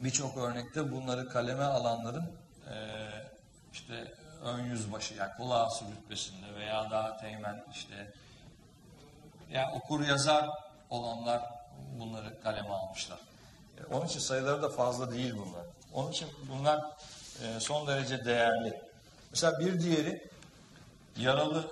[0.00, 2.32] birçok örnekte bunları kaleme alanların
[2.70, 3.30] eee,
[3.72, 8.12] işte ön yüzbaşı yani kulağısı rütbesinde veya daha teğmen işte
[9.50, 10.48] yani okur yazar
[10.90, 11.42] olanlar
[11.98, 13.18] bunları kaleme almışlar.
[13.80, 15.66] E, Onun için sayıları da fazla değil bunlar.
[15.92, 16.80] Onun için bunlar
[17.42, 18.82] e, son derece değerli.
[19.30, 20.28] Mesela bir diğeri
[21.16, 21.70] yaralı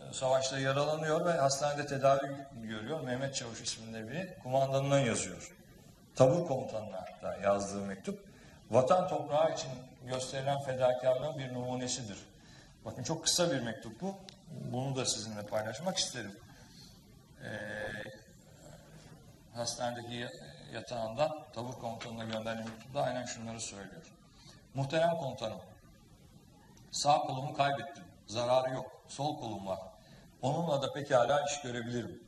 [0.00, 3.00] e, savaşta yaralanıyor ve hastanede tedavi görüyor.
[3.00, 5.52] Mehmet Çavuş isminde biri kumandanına yazıyor.
[6.16, 8.24] Tabur komutanına hatta yazdığı mektup.
[8.70, 9.70] Vatan toprağı için
[10.06, 12.18] gösterilen fedakarlığın bir numunesidir.
[12.84, 14.14] Bakın çok kısa bir mektup bu.
[14.72, 16.38] Bunu da sizinle paylaşmak isterim.
[17.44, 17.48] Ee,
[19.54, 20.30] hastanedeki ya-
[20.72, 24.02] yatağından tabur komutanına gönderdiğim mektupta aynen şunları söylüyor.
[24.74, 25.60] Muhterem komutanım,
[26.90, 28.04] sağ kolumu kaybettim.
[28.26, 28.86] Zararı yok.
[29.08, 29.78] Sol kolum var.
[30.42, 32.22] Onunla da pekala iş görebilirim.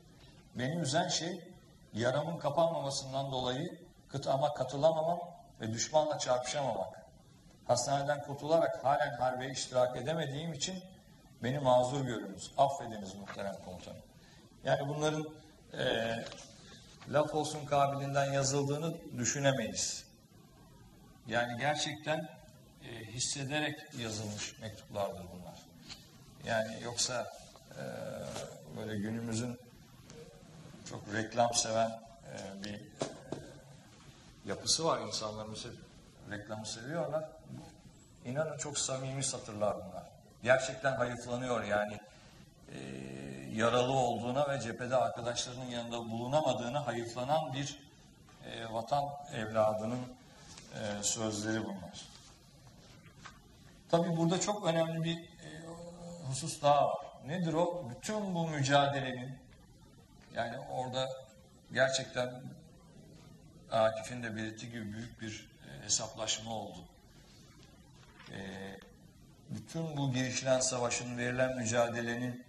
[0.54, 1.47] Beni üzen şey
[1.94, 5.20] yaramın kapanmamasından dolayı kıtama katılamamam
[5.60, 7.06] ve düşmanla çarpışamamak.
[7.66, 10.82] Hastaneden kurtularak halen harbe iştirak edemediğim için
[11.42, 12.52] beni mazur görünüz.
[12.58, 14.02] Affediniz muhterem komutanım.
[14.64, 15.26] Yani bunların
[15.72, 16.24] eee
[17.12, 20.04] laf olsun kabiliğinden yazıldığını düşünemeyiz.
[21.26, 22.28] Yani gerçekten
[22.84, 25.58] e, hissederek yazılmış mektuplardır bunlar.
[26.44, 27.32] Yani yoksa
[27.70, 27.82] e,
[28.76, 29.58] böyle günümüzün
[30.88, 32.80] çok reklam seven e, bir e,
[34.46, 35.74] yapısı var insanlarımız hep
[36.30, 37.28] reklamı seviyorlar.
[38.24, 40.04] İnanın çok samimi satırlar bunlar.
[40.42, 42.00] Gerçekten hayıflanıyor yani
[42.74, 42.78] e,
[43.52, 47.78] yaralı olduğuna ve cephede arkadaşlarının yanında bulunamadığına hayıflanan bir
[48.46, 50.00] e, vatan evladının
[50.74, 52.08] e, sözleri bunlar.
[53.90, 55.48] Tabii burada çok önemli bir e,
[56.28, 57.06] husus daha var.
[57.26, 57.90] Nedir o?
[57.90, 59.47] Bütün bu mücadelenin
[60.34, 61.08] yani orada
[61.72, 62.42] gerçekten
[63.70, 66.78] Akif'in de belirttiği gibi büyük bir e, hesaplaşma oldu.
[68.30, 68.38] E,
[69.50, 72.44] bütün bu girişilen savaşın, verilen mücadelenin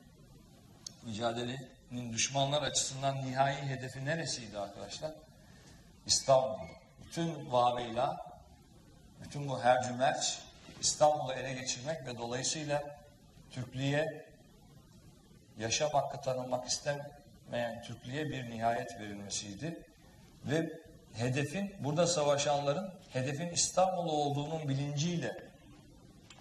[1.04, 5.12] mücadelenin düşmanlar açısından nihai hedefi neresiydi arkadaşlar?
[6.06, 6.68] İstanbul.
[7.06, 8.18] Bütün vaveyla,
[9.24, 10.40] bütün bu hercümerç
[10.82, 13.00] İstanbul'u ele geçirmek ve dolayısıyla
[13.52, 14.26] Türklüğe
[15.58, 16.68] yaşam hakkı tanınmak
[17.50, 19.84] istemeyen Türklüğe bir nihayet verilmesiydi.
[20.46, 20.70] Ve
[21.14, 25.44] hedefin, burada savaşanların hedefin İstanbul olduğunun bilinciyle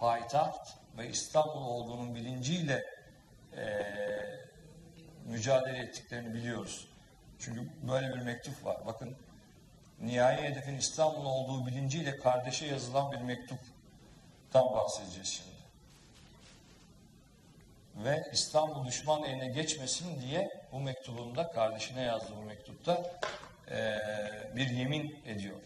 [0.01, 2.85] payitaht ve İstanbul olduğunun bilinciyle
[3.57, 4.41] eee
[5.25, 6.89] mücadele ettiklerini biliyoruz.
[7.39, 8.77] Çünkü böyle bir mektup var.
[8.87, 9.17] Bakın
[10.01, 15.59] nihai hedefin İstanbul olduğu bilinciyle kardeşe yazılan bir mektuptan bahsedeceğiz şimdi.
[18.05, 23.03] Ve İstanbul düşman eline geçmesin diye bu mektubunda, kardeşine yazdığı bu mektupta
[23.71, 25.57] eee, bir yemin ediyor.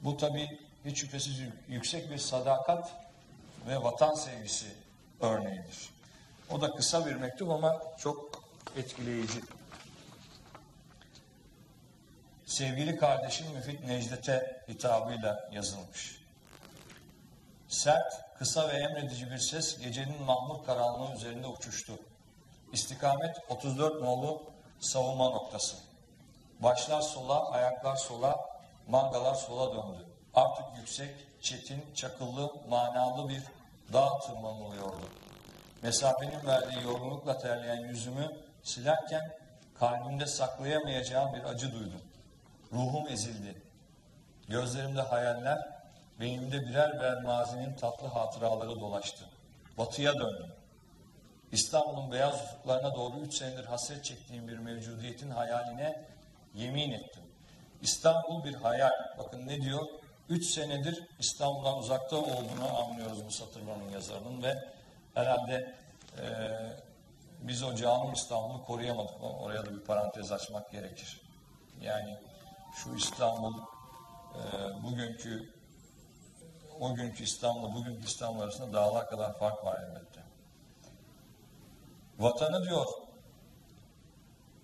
[0.00, 0.48] Bu tabi
[0.84, 2.92] hiç şüphesiz yüksek bir sadakat
[3.68, 4.66] ve vatan sevgisi
[5.20, 5.90] örneğidir.
[6.50, 8.44] O da kısa bir mektup ama çok
[8.76, 9.40] etkileyici.
[12.46, 16.22] Sevgili kardeşim Müfit Necdet'e hitabıyla yazılmış.
[17.68, 21.98] Sert, kısa ve emredici bir ses gecenin mahmur karanlığı üzerinde uçuştu.
[22.72, 24.42] İstikamet 34 nolu
[24.80, 25.76] savunma noktası.
[26.60, 28.40] Başlar sola, ayaklar sola,
[28.88, 30.06] mangalar sola döndü.
[30.34, 33.42] Artık yüksek, çetin, çakıllı, manalı bir
[33.92, 35.08] dağ tırmanılıyordu.
[35.82, 39.38] Mesafenin verdiği yorgunlukla terleyen yüzümü silerken
[39.78, 42.02] kalbimde saklayamayacağım bir acı duydum.
[42.72, 43.62] Ruhum ezildi.
[44.48, 45.82] Gözlerimde hayaller
[46.22, 49.24] Beynimde birer birer mazinin tatlı hatıraları dolaştı.
[49.78, 50.52] Batıya döndüm.
[51.52, 56.04] İstanbul'un beyaz ufuklarına doğru üç senedir hasret çektiğim bir mevcudiyetin hayaline
[56.54, 57.22] yemin ettim.
[57.82, 58.92] İstanbul bir hayal.
[59.18, 59.86] Bakın ne diyor?
[60.28, 64.54] Üç senedir İstanbul'dan uzakta olduğunu anlıyoruz bu satırların yazarının ve
[65.14, 65.74] herhalde
[66.18, 66.72] eee,
[67.40, 69.22] biz o canım İstanbul'u koruyamadık.
[69.22, 71.20] Oraya da bir parantez açmak gerekir.
[71.80, 72.18] Yani
[72.74, 75.52] şu İstanbul eee, bugünkü
[76.80, 80.11] o günkü İstanbul'la bugünkü İstanbul arasında dağlar kadar fark var elbette.
[82.22, 82.86] Vatanı diyor,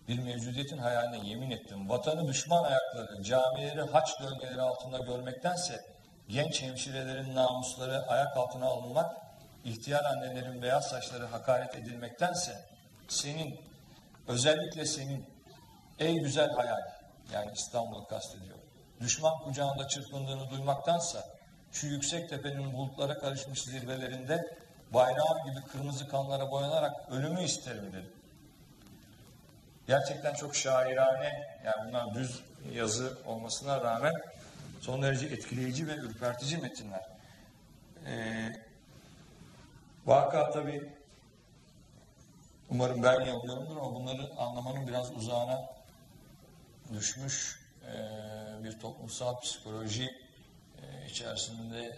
[0.09, 1.89] bir mevcudiyetin hayaline yemin ettim.
[1.89, 5.81] Vatanı düşman ayakları, camileri haç gölgeleri altında görmektense
[6.29, 9.17] genç hemşirelerin namusları ayak altına alınmak,
[9.65, 12.65] ihtiyar annelerin beyaz saçları hakaret edilmektense
[13.09, 13.61] senin,
[14.29, 15.27] özellikle senin
[15.99, 16.83] ey güzel hayal,
[17.33, 18.59] yani İstanbul'u kastediyor.
[19.01, 21.25] Düşman kucağında çırpındığını duymaktansa
[21.73, 24.59] şu yüksek tepenin bulutlara karışmış zirvelerinde
[24.95, 28.11] bayrağım gibi kırmızı kanlara boyanarak ölümü isterim dedi.
[29.87, 34.13] Gerçekten çok şairane, yani bunlar düz yazı olmasına rağmen
[34.81, 37.07] son derece etkileyici ve ürpertici metinler.
[38.07, 38.53] Ee,
[40.07, 40.93] vaka tabii
[42.71, 45.67] umarım ben yanılıyorumdur ama bunları anlamanın biraz uzağına
[46.93, 47.95] düşmüş e,
[48.65, 50.11] bir toplumsal psikoloji
[50.83, 51.97] e, içerisinde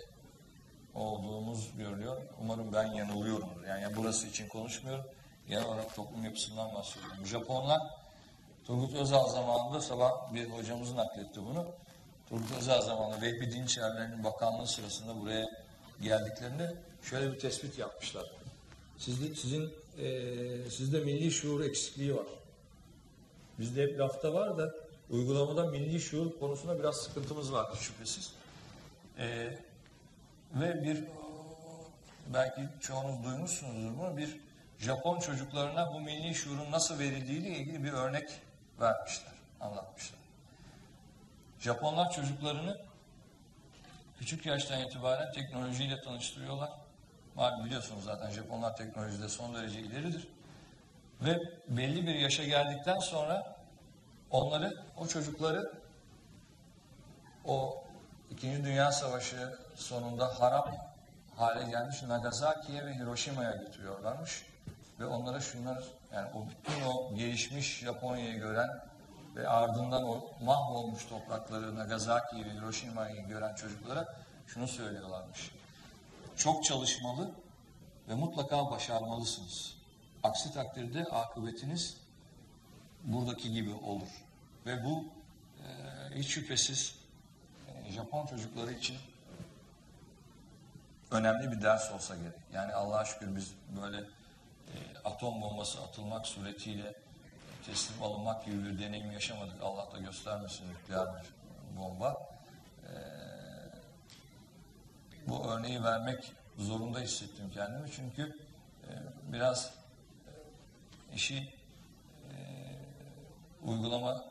[0.94, 2.22] olduğumuz görülüyor.
[2.42, 3.64] Umarım ben yanılıyorumdur.
[3.68, 5.04] Yani burası için konuşmuyorum.
[5.48, 7.26] Genel olarak toplum yapısından bahsediyorum.
[7.26, 7.80] Japonlar
[8.64, 11.66] Turgut Özal zamanında sabah bir hocamız nakletti bunu.
[12.28, 15.46] Turgut Özal zamanında Vehbi Dinçerler'in bakanlığı sırasında buraya
[16.02, 18.30] geldiklerinde şöyle bir tespit yapmışlar.
[18.98, 22.26] Sizin, sizin eee, sizde milli şuur eksikliği var.
[23.58, 24.74] Bizde hep lafta var da
[25.10, 28.32] uygulamada milli şuur konusunda biraz sıkıntımız var şüphesiz.
[29.18, 29.58] Ee,
[30.54, 31.04] ve bir
[32.26, 34.40] belki çoğunuz duymuşsunuzdur bunu bir
[34.78, 38.30] Japon çocuklarına bu milli şuurun nasıl verildiğiyle ilgili bir örnek
[38.80, 40.20] vermişler, anlatmışlar.
[41.60, 42.78] Japonlar çocuklarını
[44.18, 46.70] küçük yaştan itibaren teknolojiyle tanıştırıyorlar.
[47.34, 50.28] Malum biliyorsunuz zaten Japonlar teknolojide son derece ileridir.
[51.20, 53.56] Ve belli bir yaşa geldikten sonra
[54.30, 55.72] onları, o çocukları
[57.44, 57.84] o
[58.30, 60.74] İkinci Dünya Savaşı sonunda harap
[61.36, 64.46] hale gelmiş Nagasaki'ye ve Hiroşima'ya götürüyorlarmış.
[65.00, 68.80] Ve onlara şunlar, yani o bütün o gelişmiş Japonya'yı gören
[69.36, 74.16] ve ardından o mahvolmuş toprakları Nagasaki'yi ve Hiroşima'yı gören çocuklara
[74.46, 75.50] şunu söylüyorlarmış.
[76.36, 77.30] Çok çalışmalı
[78.08, 79.74] ve mutlaka başarmalısınız.
[80.22, 81.96] Aksi takdirde akıbetiniz
[83.04, 84.08] buradaki gibi olur.
[84.66, 85.04] Ve bu
[85.58, 85.68] e,
[86.14, 86.94] hiç şüphesiz
[87.68, 88.96] e, Japon çocukları için
[91.10, 92.32] önemli bir ders olsa gerek.
[92.52, 96.94] Yani Allah'a şükür biz böyle e, atom bombası atılmak suretiyle
[97.66, 99.62] teslim alınmak gibi bir deneyim yaşamadık.
[99.62, 101.30] Allah da göstermesin nükleer bir
[101.80, 102.28] bomba.
[102.82, 102.92] E,
[105.26, 108.22] bu örneği vermek zorunda hissettim kendimi çünkü
[108.88, 108.90] e,
[109.32, 109.72] biraz
[110.26, 111.36] e, işi
[112.30, 112.34] e,
[113.62, 114.24] uygulama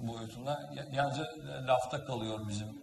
[0.00, 1.26] boyutunda ya- yalnızca
[1.66, 2.82] lafta kalıyor bizim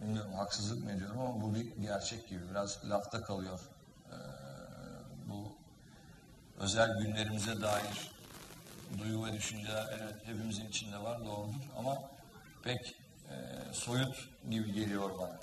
[0.00, 3.60] bilmiyorum haksızlık mı ediyorum ama bu bir gerçek gibi biraz lafta kalıyor
[4.10, 4.16] E,
[5.26, 5.52] bu
[6.58, 8.10] özel günlerimize dair
[8.98, 11.98] duygu ve düşünceler evet hepimizin içinde var doğrudur ama
[12.62, 12.94] pek
[13.30, 13.34] e,
[13.72, 15.38] soyut gibi geliyor bana.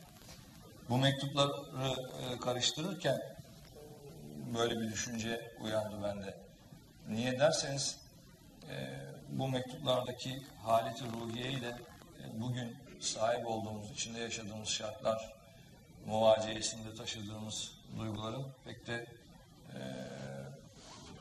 [0.90, 1.52] Bu mektupları
[1.84, 3.22] e, karıştırırken
[4.54, 6.38] böyle bir düşünce uyandı bende.
[7.10, 7.98] Niye derseniz
[8.70, 9.00] e,
[9.30, 15.34] bu mektuplardaki haleti ruhiye ile e, bugün sahip olduğumuz, içinde yaşadığımız şartlar
[16.06, 19.06] muvaciyesinde taşıdığımız duyguların pek de
[19.74, 19.80] e,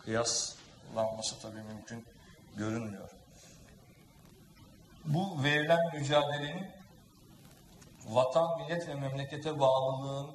[0.01, 2.07] kıyaslanması tabii mümkün
[2.57, 3.11] görünmüyor.
[5.05, 6.67] Bu verilen mücadelenin
[8.09, 10.31] vatan, millet ve memlekete bağlılığın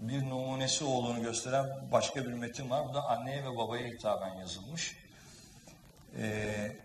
[0.00, 2.88] bir numunesi olduğunu gösteren başka bir metin var.
[2.88, 4.96] Bu da anneye ve babaya hitaben yazılmış.
[6.18, 6.76] Ee,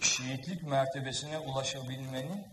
[0.00, 2.46] şehitlik mertebesine ulaşabilmenin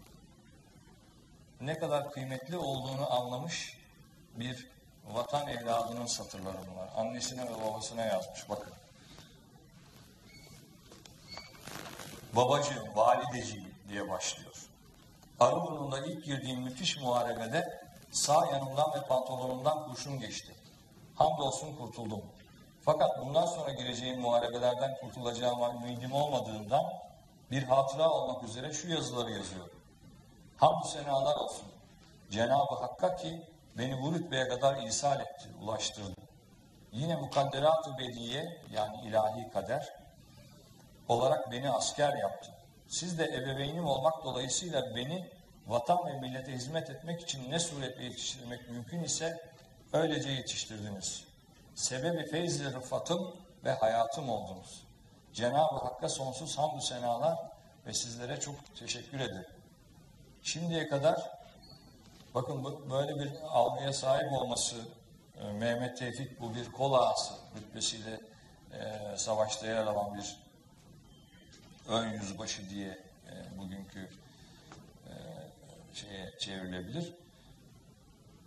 [1.61, 3.77] ne kadar kıymetli olduğunu anlamış
[4.35, 4.67] bir
[5.07, 6.89] vatan evladının satırları bunlar.
[6.95, 8.49] Annesine ve babasına yazmış.
[8.49, 8.73] Bakın.
[12.35, 14.67] Babacığım, valideciğim diye başlıyor.
[15.39, 17.81] Arıburnu'nda ilk girdiğim müthiş muharebede
[18.11, 20.55] sağ yanımdan ve pantolonumdan kurşun geçti.
[21.15, 22.21] Hamdolsun kurtuldum.
[22.81, 26.83] Fakat bundan sonra gireceğim muharebelerden kurtulacağıma ümidim olmadığından
[27.51, 29.80] bir hatıra olmak üzere şu yazıları yazıyorum.
[30.61, 31.67] Hamdü senalar olsun.
[32.31, 33.41] Cenab-ı Hakk'a ki
[33.77, 36.21] beni bu rütbeye kadar ihsal etti, ulaştırdı.
[36.91, 39.93] Yine mukadderat-ı bediye yani ilahi kader
[41.07, 42.51] olarak beni asker yaptı.
[42.87, 45.29] Siz de ebeveynim olmak dolayısıyla beni
[45.67, 49.51] vatan ve millete hizmet etmek için ne suretle yetiştirmek mümkün ise
[49.93, 51.23] öylece yetiştirdiniz.
[51.75, 54.83] Sebebi feyz-i rıfatım ve hayatım oldunuz.
[55.33, 57.37] Cenab-ı Hakk'a sonsuz hamdü senalar
[57.85, 59.60] ve sizlere çok teşekkür ederim.
[60.43, 61.31] Şimdiye kadar
[62.35, 64.75] bakın böyle bir algıya sahip olması
[65.41, 68.19] e, Mehmet Tevfik bu bir kol ağası rütbesiyle
[68.73, 70.37] e, savaşta yer alan bir
[71.89, 72.89] ön yüzbaşı diye
[73.27, 74.09] e, bugünkü
[75.07, 75.13] e,
[75.93, 77.13] şeye çevrilebilir.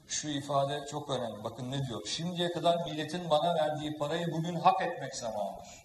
[0.09, 1.45] Şu ifade çok önemli.
[1.45, 2.07] Bakın ne diyor?
[2.07, 5.85] Şimdiye kadar milletin bana verdiği parayı bugün hak etmek zamanıdır.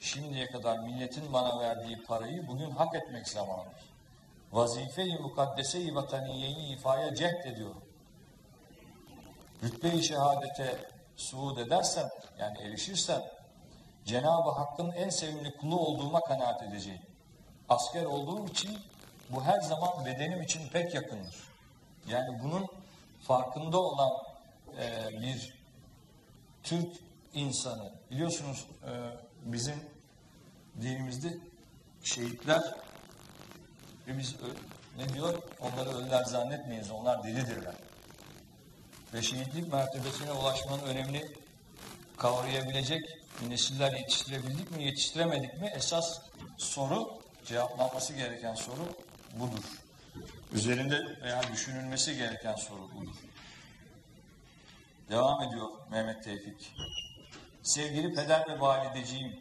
[0.00, 3.89] Şimdiye kadar milletin bana verdiği parayı bugün hak etmek zamanıdır.
[4.52, 7.82] Vazife-i mukaddese-i vataniyeyi ifaya cehd ediyorum.
[9.62, 10.78] Rütbe-i şehadete
[11.16, 13.22] suud edersem, yani erişirsem,
[14.04, 17.02] Cenab-ı Hakk'ın en sevimli kulu olduğuma kanaat edeceğim.
[17.68, 18.78] Asker olduğum için
[19.30, 21.36] bu her zaman bedenim için pek yakındır.
[22.08, 22.66] Yani bunun
[23.22, 24.10] farkında olan
[24.78, 25.54] e, bir
[26.62, 26.96] Türk
[27.34, 27.92] insanı.
[28.10, 28.90] Biliyorsunuz e,
[29.44, 29.76] bizim
[30.80, 31.36] dinimizde
[32.02, 32.62] şehitler
[34.06, 34.36] ve biz
[34.96, 35.42] ne diyor?
[35.60, 36.90] Onları ölüler zannetmeyiz.
[36.90, 37.74] Onlar diridirler.
[39.14, 41.24] Ve şehitlik mertebesine ulaşmanın önemini
[42.16, 43.02] kavrayabilecek
[43.48, 45.72] nesiller yetiştirebildik mi, yetiştiremedik mi?
[45.74, 46.20] Esas
[46.58, 48.88] soru, cevaplanması gereken soru
[49.34, 49.64] budur.
[50.52, 53.16] Üzerinde veya düşünülmesi gereken soru budur.
[55.10, 56.72] Devam ediyor Mehmet Tevfik.
[57.62, 59.40] Sevgili peder ve valideciğim,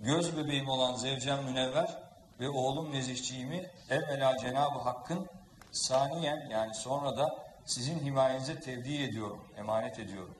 [0.00, 2.05] göz bebeğim olan Zevcem Münevver
[2.40, 5.26] ve oğlum Nezihciğimi evvela Cenab-ı Hakk'ın
[5.72, 10.34] saniyen yani sonra da sizin himayenize tevdi ediyorum, emanet ediyorum.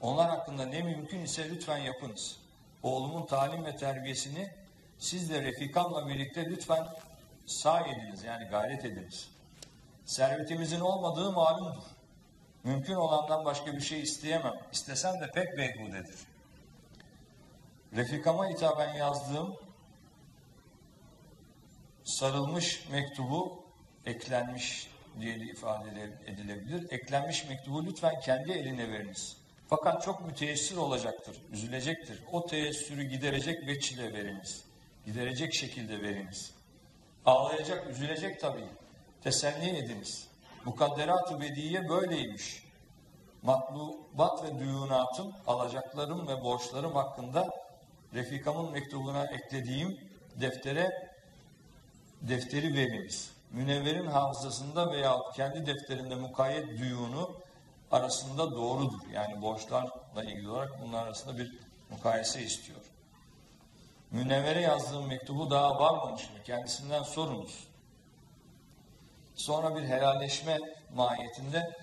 [0.00, 2.38] Onlar hakkında ne mümkün ise lütfen yapınız.
[2.82, 4.50] Oğlumun talim ve terbiyesini
[4.98, 6.88] siz de refikamla birlikte lütfen
[7.46, 9.30] sağ ediniz yani gayret ediniz.
[10.04, 11.82] Servetimizin olmadığı malumdur.
[12.64, 14.54] Mümkün olandan başka bir şey isteyemem.
[14.72, 16.18] İstesem de pek beyhudedir.
[17.96, 19.56] Refikama hitaben yazdığım
[22.08, 23.64] sarılmış mektubu
[24.06, 24.90] eklenmiş
[25.20, 26.92] diye ifade edilebilir.
[26.92, 29.36] Eklenmiş mektubu lütfen kendi eline veriniz.
[29.68, 32.22] Fakat çok müteessir olacaktır, üzülecektir.
[32.32, 34.64] O teessürü giderecek veçile veriniz.
[35.06, 36.54] Giderecek şekilde veriniz.
[37.26, 38.68] Ağlayacak, üzülecek tabii.
[39.24, 40.28] Teselli ediniz.
[40.64, 42.62] Mukadderat-ı bediye böyleymiş.
[43.42, 47.50] Matlubat ve düğünatım, alacaklarım ve borçlarım hakkında
[48.14, 50.00] Refikamın mektubuna eklediğim
[50.40, 51.07] deftere
[52.22, 53.30] defteri veriniz.
[53.52, 57.26] Münevverin hafızasında veya kendi defterinde mukayyet düğünü
[57.90, 59.00] arasında doğrudur.
[59.12, 61.58] Yani borçlarla ilgili olarak bunlar arasında bir
[61.90, 62.80] mukayese istiyor.
[64.10, 66.42] Münevvere yazdığım mektubu daha varmamış mı?
[66.44, 67.68] Kendisinden sorunuz.
[69.34, 70.58] Sonra bir helalleşme
[70.94, 71.76] mahiyetinde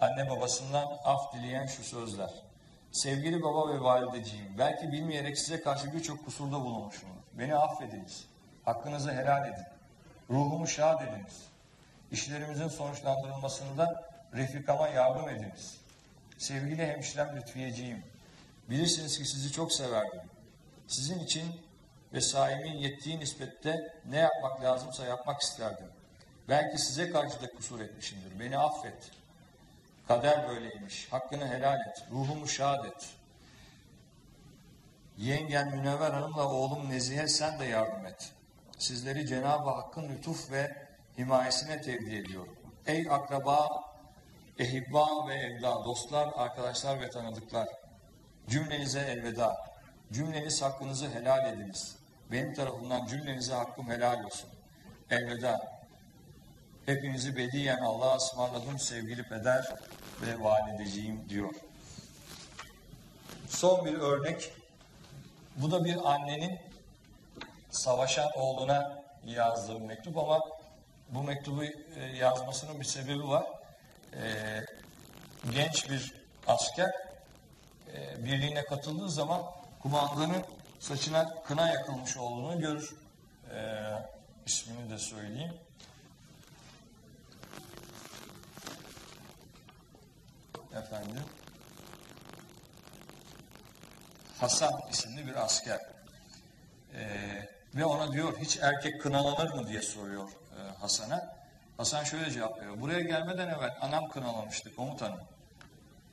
[0.00, 2.30] anne babasından af dileyen şu sözler.
[2.92, 7.22] Sevgili baba ve valideciğim, belki bilmeyerek size karşı birçok kusurda bulunmuşumdur.
[7.32, 8.24] Beni affediniz.
[8.64, 9.64] Hakkınızı helal edin.
[10.32, 11.42] Ruhumu şad ediniz.
[12.10, 15.76] İşlerimizin sonuçlandırılmasında refikama yardım ediniz.
[16.38, 18.04] Sevgili hemşirem Lütfiyeciğim,
[18.70, 20.20] bilirsiniz ki sizi çok severdim.
[20.86, 21.60] Sizin için
[22.12, 25.88] ve sahimin yettiği nispette ne yapmak lazımsa yapmak isterdim.
[26.48, 28.40] Belki size karşı da kusur etmişimdir.
[28.40, 29.10] Beni affet.
[30.08, 31.12] Kader böyleymiş.
[31.12, 32.04] Hakkını helal et.
[32.10, 33.10] Ruhumu şad et.
[35.18, 38.32] Yengen Münevver Hanım'la oğlum Nezihe sen de yardım et.
[38.82, 40.76] Sizleri Cenab-ı Hakk'ın lütuf ve
[41.18, 42.56] himayesine tevdi ediyorum.
[42.86, 43.68] Ey akraba,
[44.58, 47.68] ehibba ve evda, dostlar, arkadaşlar ve tanıdıklar.
[48.48, 49.56] Cümlenize elveda.
[50.12, 51.96] Cümleniz hakkınızı helal ediniz.
[52.32, 54.50] Benim tarafımdan cümlenize hakkım helal olsun.
[55.10, 55.82] Elveda.
[56.86, 59.74] Hepinizi bediyen Allah'a ısmarladım sevgili peder
[60.22, 61.54] ve valideciğim diyor.
[63.48, 64.52] Son bir örnek.
[65.56, 66.71] Bu da bir annenin
[67.72, 70.40] savaşan oğluna yazdığı bir mektup ama
[71.08, 73.46] bu mektubu e, yazmasının bir sebebi var.
[74.12, 74.22] E,
[75.50, 76.14] genç bir
[76.46, 76.90] asker
[77.94, 79.42] e, birliğine katıldığı zaman
[79.82, 80.44] kumandanın
[80.80, 82.94] saçına kına yakılmış olduğunu görür.
[84.46, 85.52] İsmini de söyleyeyim.
[90.74, 91.22] efendim
[94.38, 95.80] Hasan isimli bir asker.
[96.94, 101.36] Ee, Ve ona diyor hiç erkek kınalanır mı diye soruyor e, Hasan'a.
[101.76, 102.80] Hasan şöyle cevap veriyor.
[102.80, 105.20] Buraya gelmeden evvel anam kınalamıştı komutanım.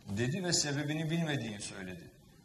[0.09, 2.03] Dedi ve sebebini bilmediğini söyledi.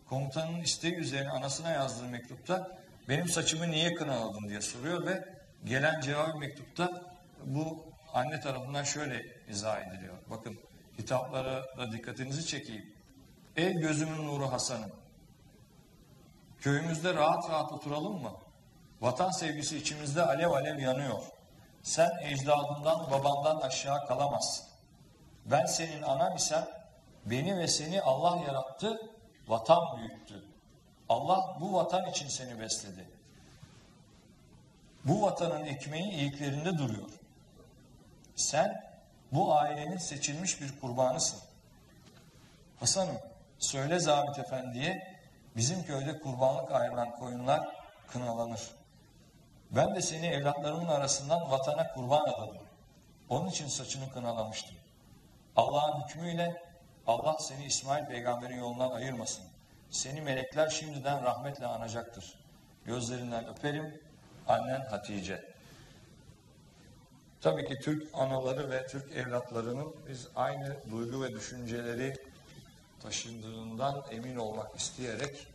[0.08, 5.24] Komutanın isteği üzerine anasına yazdığı mektupta benim saçımı niye kınaladın diye soruyor ve
[5.64, 7.02] gelen cevap mektupta
[7.44, 10.14] bu anne tarafından şöyle izah ediliyor.
[10.30, 10.58] Bakın
[10.98, 12.94] hitaplara da dikkatinizi çekeyim.
[13.56, 14.92] Ey gözümün nuru Hasan'ım.
[16.60, 18.32] Köyümüzde rahat rahat oturalım mı?
[19.00, 21.22] Vatan sevgisi içimizde alev alev yanıyor.
[21.82, 24.66] Sen ecdadından babandan aşağı kalamazsın.
[25.46, 26.68] Ben senin anan isem
[27.26, 29.10] beni ve seni Allah yarattı,
[29.48, 30.44] vatan büyüttü.
[31.08, 33.08] Allah bu vatan için seni besledi.
[35.04, 37.10] Bu vatanın ekmeği iliklerinde duruyor.
[38.36, 38.84] Sen
[39.32, 41.40] bu ailenin seçilmiş bir kurbanısın.
[42.80, 43.18] Hasan'ım
[43.58, 45.18] söyle Zabit Efendi'ye
[45.56, 47.68] bizim köyde kurbanlık ayrılan koyunlar
[48.08, 48.60] kınalanır.
[49.76, 52.62] Ben de seni evlatlarımın arasından vatana kurban adadım.
[53.28, 54.76] Onun için saçını kınalamıştım.
[55.56, 56.62] Allah'ın hükmüyle
[57.06, 59.44] Allah seni İsmail peygamberin yolundan ayırmasın.
[59.90, 62.34] Seni melekler şimdiden rahmetle anacaktır.
[62.84, 64.00] Gözlerinden öperim.
[64.48, 65.54] Annen Hatice.
[67.40, 72.16] Tabii ki Türk anaları ve Türk evlatlarının biz aynı duygu ve düşünceleri
[73.02, 75.46] taşındığından emin olmak isteyerek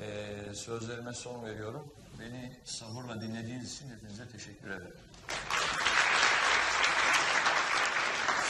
[0.00, 1.92] eee, sözlerime son veriyorum.
[2.20, 4.96] Beni sabırla dinlediğiniz için hepinize teşekkür ederim.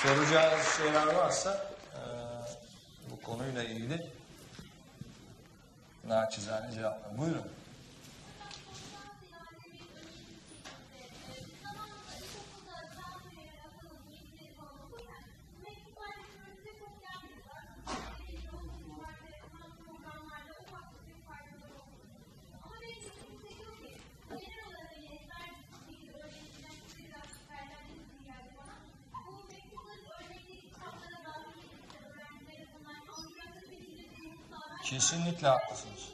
[0.02, 2.00] Soracağınız şeyler varsa eee,
[3.10, 4.06] bu konuyla ilgili
[6.06, 7.46] naçizane cevap Buyurun.
[34.90, 36.08] Kesinlikle haklısınız.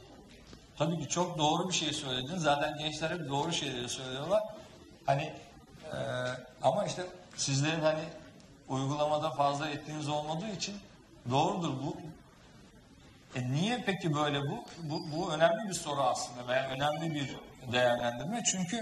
[0.78, 2.42] Tabii ki çok doğru bir şey söylediniz.
[2.42, 4.42] Zaten gençler hep doğru şeyleri söylüyorlar.
[5.06, 5.22] Hani
[5.92, 5.98] e,
[6.62, 7.06] ama işte
[7.36, 8.02] sizlerin hani
[8.68, 10.74] uygulamada fazla ettiğiniz olmadığı için
[11.30, 11.96] doğrudur bu.
[13.38, 14.64] E niye peki böyle bu?
[14.82, 17.36] Bu, bu önemli bir soru aslında veya önemli bir
[17.72, 18.42] değerlendirme.
[18.50, 18.80] Çünkü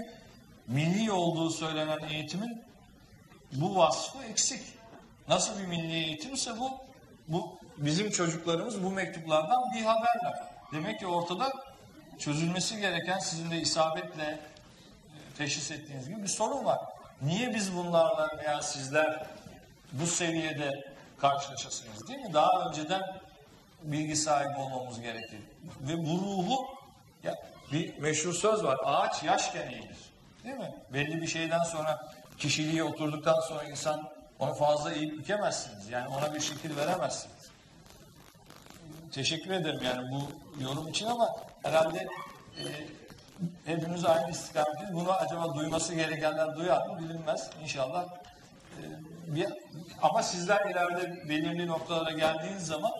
[0.67, 2.63] milli olduğu söylenen eğitimin
[3.51, 4.61] bu vasfı eksik.
[5.27, 6.71] Nasıl bir milli eğitimse bu,
[7.27, 10.43] bu bizim çocuklarımız bu mektuplardan bir haberler.
[10.73, 11.51] Demek ki ortada
[12.19, 14.39] çözülmesi gereken sizin de isabetle e,
[15.37, 16.79] teşhis ettiğiniz gibi bir sorun var.
[17.21, 19.25] Niye biz bunlarla veya sizler
[19.91, 20.71] bu seviyede
[21.17, 22.33] karşılaşasınız değil mi?
[22.33, 23.01] Daha önceden
[23.83, 25.39] bilgi sahibi olmamız gerekir.
[25.81, 26.67] Ve bu ruhu
[27.23, 27.35] ya
[27.71, 28.77] bir meşhur söz var.
[28.85, 29.97] Ağaç yaşken eğilir.
[30.43, 30.75] Değil mi?
[30.93, 34.09] Belli bir şeyden sonra kişiliğe oturduktan sonra insan
[34.39, 35.89] onu fazla eğip bükemezsiniz.
[35.89, 37.40] Yani ona bir şekil veremezsiniz.
[39.11, 40.21] Teşekkür ederim yani bu
[40.63, 41.29] yorum için ama
[41.63, 42.07] herhalde
[42.59, 42.63] e,
[43.65, 44.93] hepimiz aynı istikametiz.
[44.93, 47.49] Bunu acaba duyması gerekenler duyar mı bilinmez.
[47.63, 48.83] İnşallah e,
[49.35, 49.47] bir,
[50.01, 52.91] ama sizler ileride belirli noktalara geldiğiniz zaman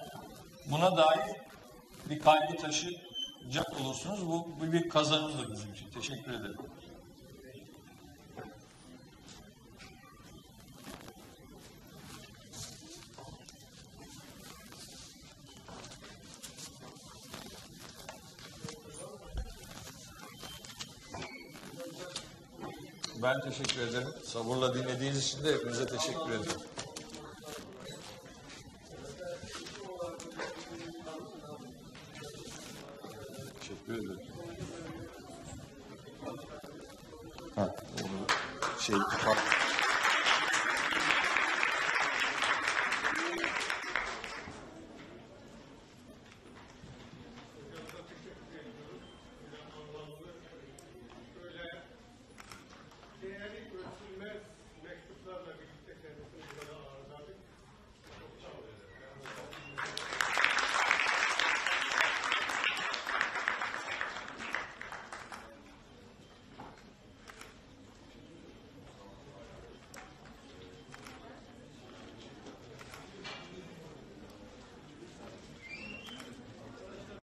[0.66, 1.36] buna dair
[2.10, 4.28] bir kaygı taşıyacak olursunuz.
[4.28, 5.90] Bu, bu bir kazanımdır bizim için.
[5.92, 6.58] Teşekkür ederim.
[23.24, 24.08] Ben teşekkür ederim.
[24.26, 26.62] Sabırla dinlediğiniz için de hepinize teşekkür ederim.
[33.60, 34.20] Teşekkür ederim.
[37.56, 38.28] Ha, onu
[38.80, 38.96] şey,